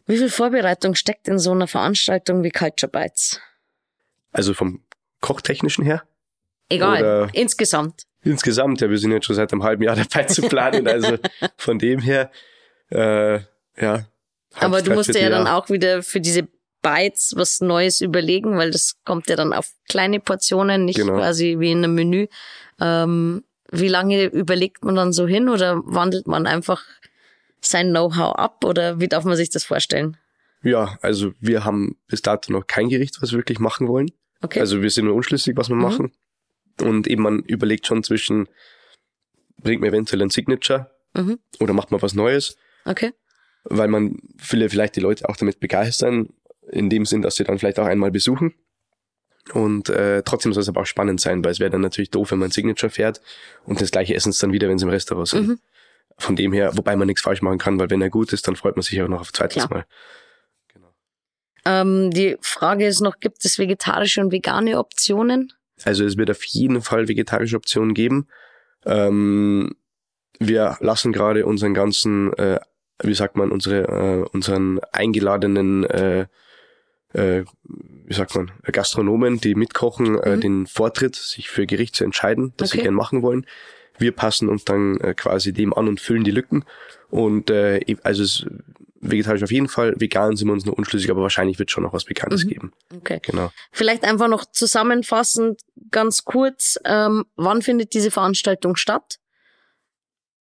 Wie 0.06 0.18
viel 0.18 0.28
Vorbereitung 0.28 0.94
steckt 0.94 1.26
in 1.28 1.38
so 1.38 1.52
einer 1.52 1.66
Veranstaltung 1.66 2.42
wie 2.42 2.50
Culture 2.50 2.92
Bites? 2.92 3.40
Also 4.32 4.52
vom 4.52 4.82
Kochtechnischen 5.20 5.84
her? 5.84 6.02
Egal, 6.68 6.98
Oder 7.00 7.29
insgesamt. 7.33 8.05
Insgesamt, 8.22 8.81
ja, 8.81 8.88
wir 8.88 8.98
sind 8.98 9.12
jetzt 9.12 9.27
schon 9.27 9.37
seit 9.37 9.53
einem 9.53 9.62
halben 9.62 9.83
Jahr 9.83 9.96
dabei 10.11 10.24
zu 10.24 10.42
planen, 10.42 10.88
also 10.88 11.18
von 11.57 11.79
dem 11.79 12.00
her, 12.00 12.31
äh, 12.90 13.40
ja. 13.81 14.07
Aber 14.57 14.83
du 14.83 14.92
musst 14.94 15.14
ja 15.14 15.29
dann 15.31 15.46
auch 15.46 15.68
wieder 15.68 16.03
für 16.03 16.20
diese 16.20 16.46
Bites 16.81 17.33
was 17.37 17.61
Neues 17.61 18.00
überlegen, 18.00 18.57
weil 18.57 18.70
das 18.70 18.96
kommt 19.05 19.29
ja 19.29 19.37
dann 19.37 19.53
auf 19.53 19.70
kleine 19.88 20.20
Portionen, 20.20 20.85
nicht 20.85 20.96
genau. 20.98 21.16
quasi 21.16 21.57
wie 21.59 21.72
in 21.72 21.79
einem 21.79 21.94
Menü. 21.94 22.27
Ähm, 22.81 23.42
wie 23.70 23.88
lange 23.88 24.24
überlegt 24.27 24.85
man 24.85 24.94
dann 24.94 25.12
so 25.12 25.27
hin 25.27 25.48
oder 25.48 25.81
wandelt 25.85 26.27
man 26.29 26.46
einfach 26.46 26.83
sein 27.61 27.90
Know-how 27.90 28.37
ab 28.37 28.64
oder 28.64 29.00
wie 29.00 29.09
darf 29.09 29.24
man 29.24 29.37
sich 29.37 29.50
das 29.50 29.64
vorstellen? 29.64 30.16
Ja, 30.62 30.98
also 31.03 31.33
wir 31.40 31.64
haben 31.64 31.96
bis 32.07 32.22
dato 32.22 32.53
noch 32.53 32.66
kein 32.66 32.88
Gericht, 32.88 33.20
was 33.20 33.33
wir 33.33 33.38
wirklich 33.38 33.59
machen 33.59 33.88
wollen. 33.88 34.11
Okay. 34.42 34.61
Also 34.61 34.83
wir 34.83 34.90
sind 34.90 35.07
nur 35.07 35.14
unschlüssig, 35.14 35.57
was 35.57 35.68
wir 35.68 35.77
Mhm. 35.77 35.83
machen. 35.83 36.12
Und 36.82 37.06
eben 37.06 37.22
man 37.22 37.40
überlegt 37.40 37.87
schon 37.87 38.02
zwischen, 38.02 38.48
bringt 39.58 39.80
man 39.80 39.90
eventuell 39.90 40.22
ein 40.22 40.30
Signature 40.30 40.90
Mhm. 41.16 41.38
oder 41.60 41.72
macht 41.72 41.92
man 41.92 42.02
was 42.02 42.14
Neues, 42.14 42.56
Okay. 42.84 43.12
weil 43.64 43.87
man 43.88 44.18
viele 44.37 44.68
vielleicht 44.68 44.96
die 44.96 45.00
Leute 45.00 45.28
auch 45.28 45.37
damit 45.37 45.60
begeistern, 45.60 46.30
in 46.70 46.90
dem 46.90 47.06
Sinn, 47.06 47.22
dass 47.22 47.37
sie 47.37 47.44
dann 47.44 47.58
vielleicht 47.58 47.78
auch 47.78 47.87
einmal 47.87 48.10
besuchen. 48.10 48.54
Und 49.52 49.90
äh, 49.90 50.22
trotzdem 50.24 50.52
soll 50.54 50.62
es 50.62 50.68
aber 50.68 50.80
auch 50.80 50.87
spannend 50.87 51.20
sein, 51.20 51.44
weil 51.44 51.52
es 51.52 51.60
wäre 51.60 51.70
dann 51.70 51.82
natürlich 51.82 52.10
doof, 52.10 52.30
wenn 52.32 52.38
man 52.38 52.48
ein 52.48 52.52
Signature 52.52 52.90
fährt 52.90 53.20
und 53.64 53.80
das 53.80 53.90
gleiche 53.90 54.14
essen 54.14 54.30
es 54.30 54.38
dann 54.38 54.52
wieder, 54.52 54.68
wenn 54.68 54.78
sie 54.78 54.87
im 54.87 54.90
Restaurant 54.90 55.28
sind. 55.28 55.46
Mhm. 55.48 55.58
Von 56.16 56.34
dem 56.37 56.52
her, 56.52 56.76
wobei 56.76 56.96
man 56.96 57.06
nichts 57.06 57.22
falsch 57.22 57.42
machen 57.42 57.58
kann, 57.58 57.78
weil 57.78 57.90
wenn 57.90 58.00
er 58.02 58.08
gut 58.10 58.32
ist, 58.32 58.48
dann 58.48 58.56
freut 58.56 58.76
man 58.76 58.82
sich 58.82 59.00
auch 59.02 59.08
noch 59.08 59.20
auf 59.20 59.32
zweites 59.32 59.68
Klar. 59.68 59.70
Mal. 59.70 59.84
Ähm, 61.66 62.10
die 62.10 62.37
Frage 62.40 62.87
ist 62.87 63.00
noch, 63.00 63.20
gibt 63.20 63.44
es 63.44 63.58
vegetarische 63.58 64.20
und 64.20 64.32
vegane 64.32 64.78
Optionen? 64.78 65.52
Also 65.82 66.04
es 66.04 66.16
wird 66.16 66.30
auf 66.30 66.44
jeden 66.44 66.80
Fall 66.82 67.08
vegetarische 67.08 67.56
Optionen 67.56 67.94
geben. 67.94 68.28
Ähm, 68.87 69.74
wir 70.38 70.76
lassen 70.80 71.12
gerade 71.12 71.46
unseren 71.46 71.74
ganzen, 71.74 72.32
äh, 72.34 72.60
wie 73.02 73.14
sagt 73.14 73.37
man, 73.37 73.50
unsere, 73.50 73.82
äh, 73.88 74.28
unseren 74.32 74.80
eingeladenen, 74.92 75.84
äh, 75.84 76.26
äh, 77.12 77.44
wie 78.06 78.14
sagt 78.14 78.34
man, 78.34 78.50
Gastronomen, 78.64 79.40
die 79.40 79.54
mitkochen, 79.54 80.18
äh, 80.18 80.37
Mhm. 80.37 80.40
den 80.40 80.66
Vortritt, 80.66 81.16
sich 81.16 81.48
für 81.48 81.66
Gericht 81.66 81.96
zu 81.96 82.04
entscheiden, 82.04 82.52
das 82.56 82.70
sie 82.70 82.78
Okay. 82.78 82.84
gern 82.84 82.94
machen 82.94 83.22
wollen. 83.22 83.46
Wir 83.98 84.12
passen 84.12 84.48
uns 84.48 84.64
dann 84.64 84.98
äh, 85.00 85.14
quasi 85.14 85.52
dem 85.52 85.72
an 85.72 85.87
und 85.88 86.00
füllen 86.00 86.24
die 86.24 86.32
Lücken. 86.32 86.64
Und 87.10 87.50
äh, 87.50 87.80
also 88.02 88.24
es, 88.24 88.44
vegetarisch 89.10 89.42
auf 89.42 89.52
jeden 89.52 89.68
Fall, 89.68 89.94
vegan 89.98 90.36
sind 90.36 90.48
wir 90.48 90.52
uns 90.52 90.64
noch 90.64 90.74
unschlüssig, 90.74 91.10
aber 91.10 91.22
wahrscheinlich 91.22 91.58
wird 91.58 91.70
schon 91.70 91.82
noch 91.82 91.92
was 91.92 92.04
Bekanntes 92.04 92.44
Mhm. 92.44 92.48
geben. 92.48 92.72
Okay. 92.96 93.20
Genau. 93.22 93.50
Vielleicht 93.72 94.04
einfach 94.04 94.28
noch 94.28 94.44
zusammenfassend, 94.46 95.60
ganz 95.90 96.24
kurz, 96.24 96.78
ähm, 96.84 97.24
wann 97.36 97.62
findet 97.62 97.94
diese 97.94 98.10
Veranstaltung 98.10 98.76
statt? 98.76 99.18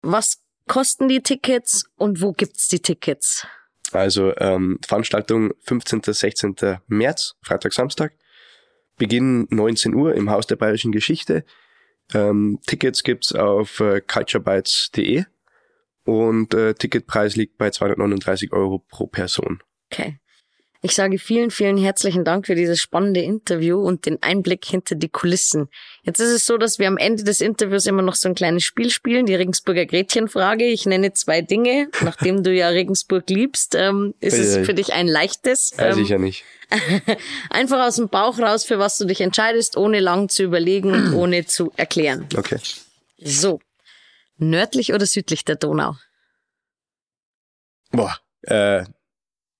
Was 0.01 0.41
kosten 0.67 1.07
die 1.07 1.21
Tickets 1.21 1.85
und 1.95 2.21
wo 2.21 2.33
gibt's 2.33 2.67
die 2.67 2.79
Tickets? 2.79 3.45
Also 3.93 4.35
ähm, 4.37 4.79
Veranstaltung 4.85 5.53
15. 5.61 6.01
16. 6.03 6.55
März, 6.87 7.35
Freitag, 7.41 7.73
Samstag. 7.73 8.13
Beginn 8.97 9.47
19 9.49 9.93
Uhr 9.93 10.15
im 10.15 10.29
Haus 10.29 10.47
der 10.47 10.55
Bayerischen 10.55 10.91
Geschichte. 10.91 11.45
Ähm, 12.13 12.59
Tickets 12.65 13.03
gibt's 13.03 13.33
auf 13.33 13.79
äh, 13.79 14.01
culturebytes.de 14.01 15.25
und 16.07 16.53
äh, 16.53 16.73
Ticketpreis 16.73 17.35
liegt 17.35 17.57
bei 17.57 17.69
239 17.69 18.53
Euro 18.53 18.79
pro 18.79 19.07
Person. 19.07 19.61
Okay. 19.91 20.19
Ich 20.81 20.93
sage 20.93 21.17
vielen, 21.17 21.49
vielen 21.51 21.75
herzlichen 21.75 22.23
Dank 22.23 22.45
für 22.45 22.55
dieses 22.55 22.79
spannende 22.79 23.19
Interview 23.19 23.79
und 23.79 24.05
den 24.05 24.21
Einblick 24.21 24.63
hinter 24.63 24.95
die 24.95 25.09
Kulissen. 25.09 25.67
Jetzt 26.03 26.19
ist 26.19 26.31
es 26.31 26.45
so, 26.45 26.57
dass 26.57 26.79
wir 26.79 26.87
am 26.87 26.97
Ende 26.97 27.23
des 27.23 27.41
Interviews 27.41 27.87
immer 27.87 28.03
noch 28.03 28.15
so 28.15 28.29
ein 28.29 28.35
kleines 28.35 28.63
Spiel 28.63 28.89
spielen, 28.89 29.25
die 29.25 29.35
Regensburger 29.35 29.85
Gretchenfrage. 29.85 30.65
Ich 30.65 30.85
nenne 30.85 31.11
zwei 31.13 31.41
Dinge. 31.41 31.89
Nachdem 32.01 32.43
du 32.43 32.53
ja 32.53 32.69
Regensburg 32.69 33.29
liebst, 33.29 33.75
ähm, 33.75 34.13
ist 34.21 34.37
es 34.37 34.65
für 34.65 34.75
dich 34.75 34.93
ein 34.93 35.07
leichtes. 35.07 35.73
Ja, 35.77 35.87
Ähm, 35.87 35.95
sicher 35.95 36.19
nicht. 36.19 36.45
einfach 37.49 37.85
aus 37.85 37.95
dem 37.97 38.07
Bauch 38.07 38.39
raus, 38.39 38.63
für 38.63 38.79
was 38.79 38.97
du 38.97 39.05
dich 39.05 39.19
entscheidest, 39.19 39.75
ohne 39.75 39.99
lang 39.99 40.29
zu 40.29 40.43
überlegen 40.43 40.93
und 40.93 41.13
ohne 41.15 41.45
zu 41.47 41.71
erklären. 41.75 42.27
Okay. 42.37 42.59
So. 43.17 43.59
Nördlich 44.37 44.93
oder 44.93 45.05
südlich 45.05 45.45
der 45.45 45.55
Donau? 45.55 45.95
Boah. 47.91 48.17
Äh, 48.41 48.85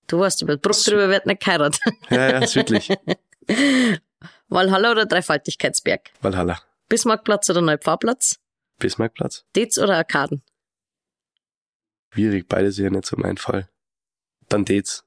Du 0.08 0.20
weißt, 0.20 0.42
über 0.42 0.56
die 0.56 0.62
Brücke 0.62 0.90
drüber 0.90 1.10
wird 1.10 1.26
nicht 1.26 1.44
geheiratet. 1.44 1.82
ja, 2.10 2.30
ja, 2.40 2.48
südlich. 2.48 2.90
Walhalla 4.48 4.92
oder 4.92 5.06
Dreifaltigkeitsberg? 5.06 6.12
Valhalla. 6.22 6.62
Bismarckplatz 6.88 7.50
oder 7.50 7.60
Neupfarrplatz? 7.62 8.40
Bismarckplatz. 8.80 9.46
Dez 9.56 9.78
oder 9.78 9.98
Arkaden? 9.98 10.44
Schwierig, 12.14 12.48
beide 12.48 12.72
sind 12.72 12.86
ja 12.86 12.92
nicht 12.92 13.06
so 13.06 13.18
mein 13.18 13.36
Fall. 13.36 13.68
Dann 14.48 14.64
Dates. 14.64 15.04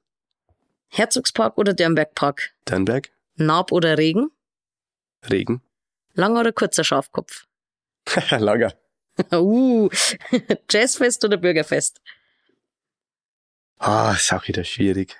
Herzogspark 0.89 1.57
oder 1.57 1.73
Dörnbergpark? 1.73 2.53
Dernberg. 2.67 3.11
Naab 3.35 3.71
oder 3.71 3.97
Regen? 3.97 4.29
Regen. 5.27 5.63
Langer 6.13 6.41
oder 6.41 6.51
kurzer 6.51 6.83
Schafkopf? 6.83 7.47
Lager. 8.29 8.73
uh, 9.33 9.89
Jazzfest 10.69 11.23
oder 11.25 11.37
Bürgerfest? 11.37 12.01
Ah, 13.77 14.13
ist 14.13 14.31
auch 14.33 14.47
wieder 14.47 14.63
schwierig. 14.63 15.17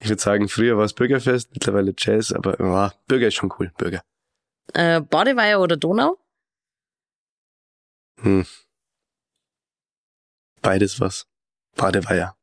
Ich 0.00 0.08
würde 0.08 0.22
sagen, 0.22 0.48
früher 0.48 0.78
war 0.78 0.84
es 0.84 0.94
Bürgerfest, 0.94 1.50
mittlerweile 1.52 1.94
Jazz, 1.96 2.32
aber 2.32 2.58
ah, 2.60 2.94
Bürger 3.06 3.28
ist 3.28 3.34
schon 3.34 3.52
cool, 3.58 3.70
Bürger. 3.76 4.02
Äh, 4.72 5.00
Badeweiher 5.00 5.60
oder 5.60 5.76
Donau? 5.76 6.18
Hm. 8.22 8.46
Beides 10.62 11.00
was. 11.00 11.26
Badeweiher, 11.76 12.36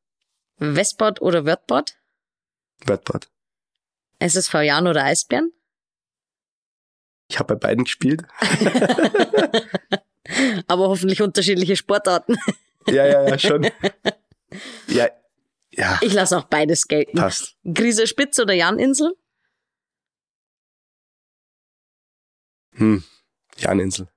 Westbad 0.58 1.22
oder 1.22 1.46
Wörthbad? 1.46 1.98
Wörthbad. 2.86 3.30
SSV 4.20 4.54
Jan 4.62 4.88
oder 4.88 5.04
Eisbären? 5.04 5.52
Ich 7.30 7.40
habe 7.40 7.56
bei 7.56 7.60
beiden 7.68 7.84
gespielt. 7.84 8.24
Aber 10.68 10.90
hoffentlich 10.90 11.22
unterschiedliche 11.22 11.76
Sportarten. 11.76 12.38
Ja, 12.90 13.06
ja, 13.06 13.28
ja, 13.28 13.38
schon. 13.38 13.70
Ja, 14.88 15.10
ja, 15.72 16.00
Ich 16.02 16.14
lasse 16.14 16.38
auch 16.38 16.46
beides 16.46 16.88
gelten. 16.88 17.18
passt. 17.18 17.58
Grieser 17.66 18.08
Spitz 18.08 18.40
oder 18.40 18.54
Janinsel? 18.54 19.14
Hm. 22.76 23.04
Janinsel, 23.58 24.08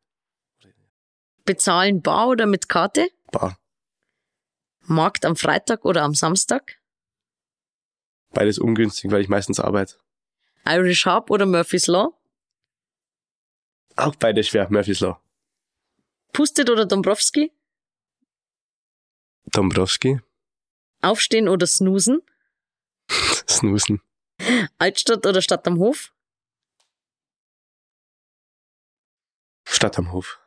Bezahlen 1.45 2.01
bar 2.01 2.29
oder 2.29 2.47
mit 2.47 2.69
Karte? 2.69 3.09
Bar. 3.33 3.59
Markt 4.83 5.25
am 5.25 5.35
Freitag 5.35 5.85
oder 5.85 6.03
am 6.03 6.15
Samstag? 6.15 6.79
Beides 8.33 8.61
ungünstig, 8.61 9.11
weil 9.11 9.23
ich 9.23 9.29
meistens 9.29 9.59
arbeite. 9.59 9.97
Irish 10.65 11.07
Harp 11.07 11.31
oder 11.31 11.47
Murphy's 11.47 11.89
Law? 11.89 12.17
Auch 14.01 14.17
beides 14.17 14.49
schwer, 14.49 14.69
Murphy's 14.71 15.01
Law. 15.01 15.21
Pustet 16.33 16.71
oder 16.71 16.87
Dombrowski? 16.87 17.53
Dombrowski, 19.45 20.21
Aufstehen 21.03 21.49
oder 21.49 21.67
Snoosen? 21.67 22.23
Snoosen, 23.49 24.01
Altstadt 24.79 25.27
oder 25.27 25.43
Stadt 25.43 25.67
am 25.67 25.79
Hof? 25.79 26.13
Stadt 29.67 29.99
am 29.99 30.13
Hof. 30.13 30.41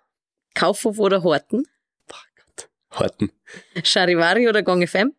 Kaufhof 0.53 0.99
oder 0.99 1.23
Horten? 1.23 1.67
Ach 2.11 2.25
Gott. 2.35 2.69
Horten. 2.91 3.31
Charivari 3.83 4.47
oder 4.47 4.63
Gong 4.63 4.85
FM? 4.87 5.15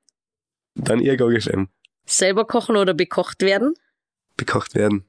Dann 0.75 1.01
ihr 1.01 1.16
GoGFM. 1.16 1.68
Selber 2.07 2.47
kochen 2.47 2.77
oder 2.77 2.94
bekocht 2.94 3.42
werden? 3.42 3.75
Bekocht 4.37 4.75
werden. 4.75 5.09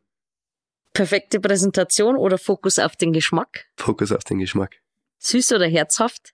Perfekte 0.96 1.42
Präsentation 1.42 2.16
oder 2.16 2.38
Fokus 2.38 2.80
auf 2.80 2.96
den 2.96 3.12
Geschmack? 3.12 3.66
Fokus 3.76 4.14
auf 4.14 4.24
den 4.24 4.40
Geschmack. 4.40 4.78
Süß 5.20 5.52
oder 5.52 5.68
herzhaft? 5.68 6.34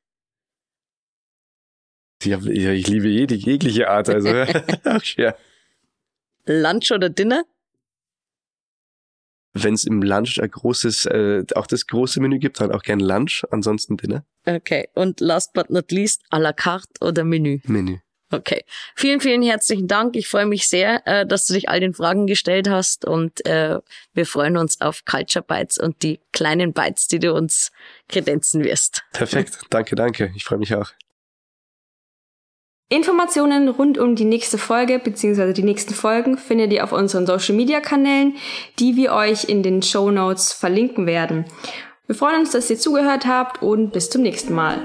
Ich, 2.24 2.32
hab, 2.32 2.43
ja, 2.43 2.71
ich 2.71 2.88
liebe 2.88 3.08
jede, 3.08 3.34
jegliche 3.34 3.89
Art, 3.89 4.08
also 4.08 4.30
auch 4.30 5.04
schwer. 5.04 5.36
Lunch 6.45 6.91
oder 6.91 7.10
Dinner? 7.10 7.43
Wenn 9.54 9.74
es 9.74 9.84
im 9.84 10.04
Lunch 10.04 10.39
ein 10.39 10.52
großes, 10.52 11.08
äh, 11.08 11.43
auch 11.56 11.65
das 11.65 11.88
große 11.88 12.21
Menü 12.21 12.38
gibt, 12.38 12.62
dann 12.62 12.71
auch 12.71 12.84
gern 12.84 13.00
Lunch, 13.00 13.43
ansonsten 13.50 13.97
Dinner. 13.97 14.24
Okay. 14.45 14.89
Und 14.93 15.21
last 15.21 15.54
but 15.54 15.71
not 15.71 15.91
least, 15.91 16.21
à 16.30 16.38
la 16.38 16.54
carte 16.54 17.02
oder 17.02 17.24
Menü? 17.24 17.62
Menü. 17.63 17.97
Okay. 18.31 18.63
Vielen, 18.95 19.19
vielen 19.19 19.41
herzlichen 19.41 19.87
Dank. 19.87 20.15
Ich 20.15 20.27
freue 20.27 20.45
mich 20.45 20.67
sehr, 20.69 21.05
äh, 21.05 21.25
dass 21.25 21.45
du 21.45 21.53
dich 21.53 21.67
all 21.69 21.81
den 21.81 21.93
Fragen 21.93 22.27
gestellt 22.27 22.69
hast 22.69 23.05
und 23.05 23.45
äh, 23.45 23.79
wir 24.13 24.25
freuen 24.25 24.57
uns 24.57 24.79
auf 24.79 25.03
Culture 25.05 25.43
Bites 25.45 25.77
und 25.77 26.01
die 26.01 26.19
kleinen 26.31 26.73
Bites, 26.73 27.07
die 27.07 27.19
du 27.19 27.33
uns 27.33 27.71
kredenzen 28.07 28.63
wirst. 28.63 29.03
Perfekt. 29.11 29.59
Danke, 29.69 29.95
danke. 29.95 30.31
Ich 30.35 30.45
freue 30.45 30.59
mich 30.59 30.73
auch. 30.73 30.91
Informationen 32.87 33.69
rund 33.69 33.97
um 33.97 34.15
die 34.15 34.25
nächste 34.25 34.57
Folge 34.57 34.99
bzw. 34.99 35.53
die 35.53 35.63
nächsten 35.63 35.93
Folgen 35.93 36.37
findet 36.37 36.73
ihr 36.73 36.83
auf 36.83 36.91
unseren 36.91 37.25
Social 37.25 37.55
Media 37.55 37.79
Kanälen, 37.79 38.35
die 38.79 38.97
wir 38.97 39.13
euch 39.13 39.45
in 39.45 39.63
den 39.63 39.81
Show 39.81 40.11
Notes 40.11 40.51
verlinken 40.51 41.05
werden. 41.05 41.45
Wir 42.07 42.15
freuen 42.15 42.41
uns, 42.41 42.51
dass 42.51 42.69
ihr 42.69 42.77
zugehört 42.77 43.25
habt 43.25 43.61
und 43.61 43.93
bis 43.93 44.09
zum 44.09 44.23
nächsten 44.23 44.53
Mal. 44.53 44.81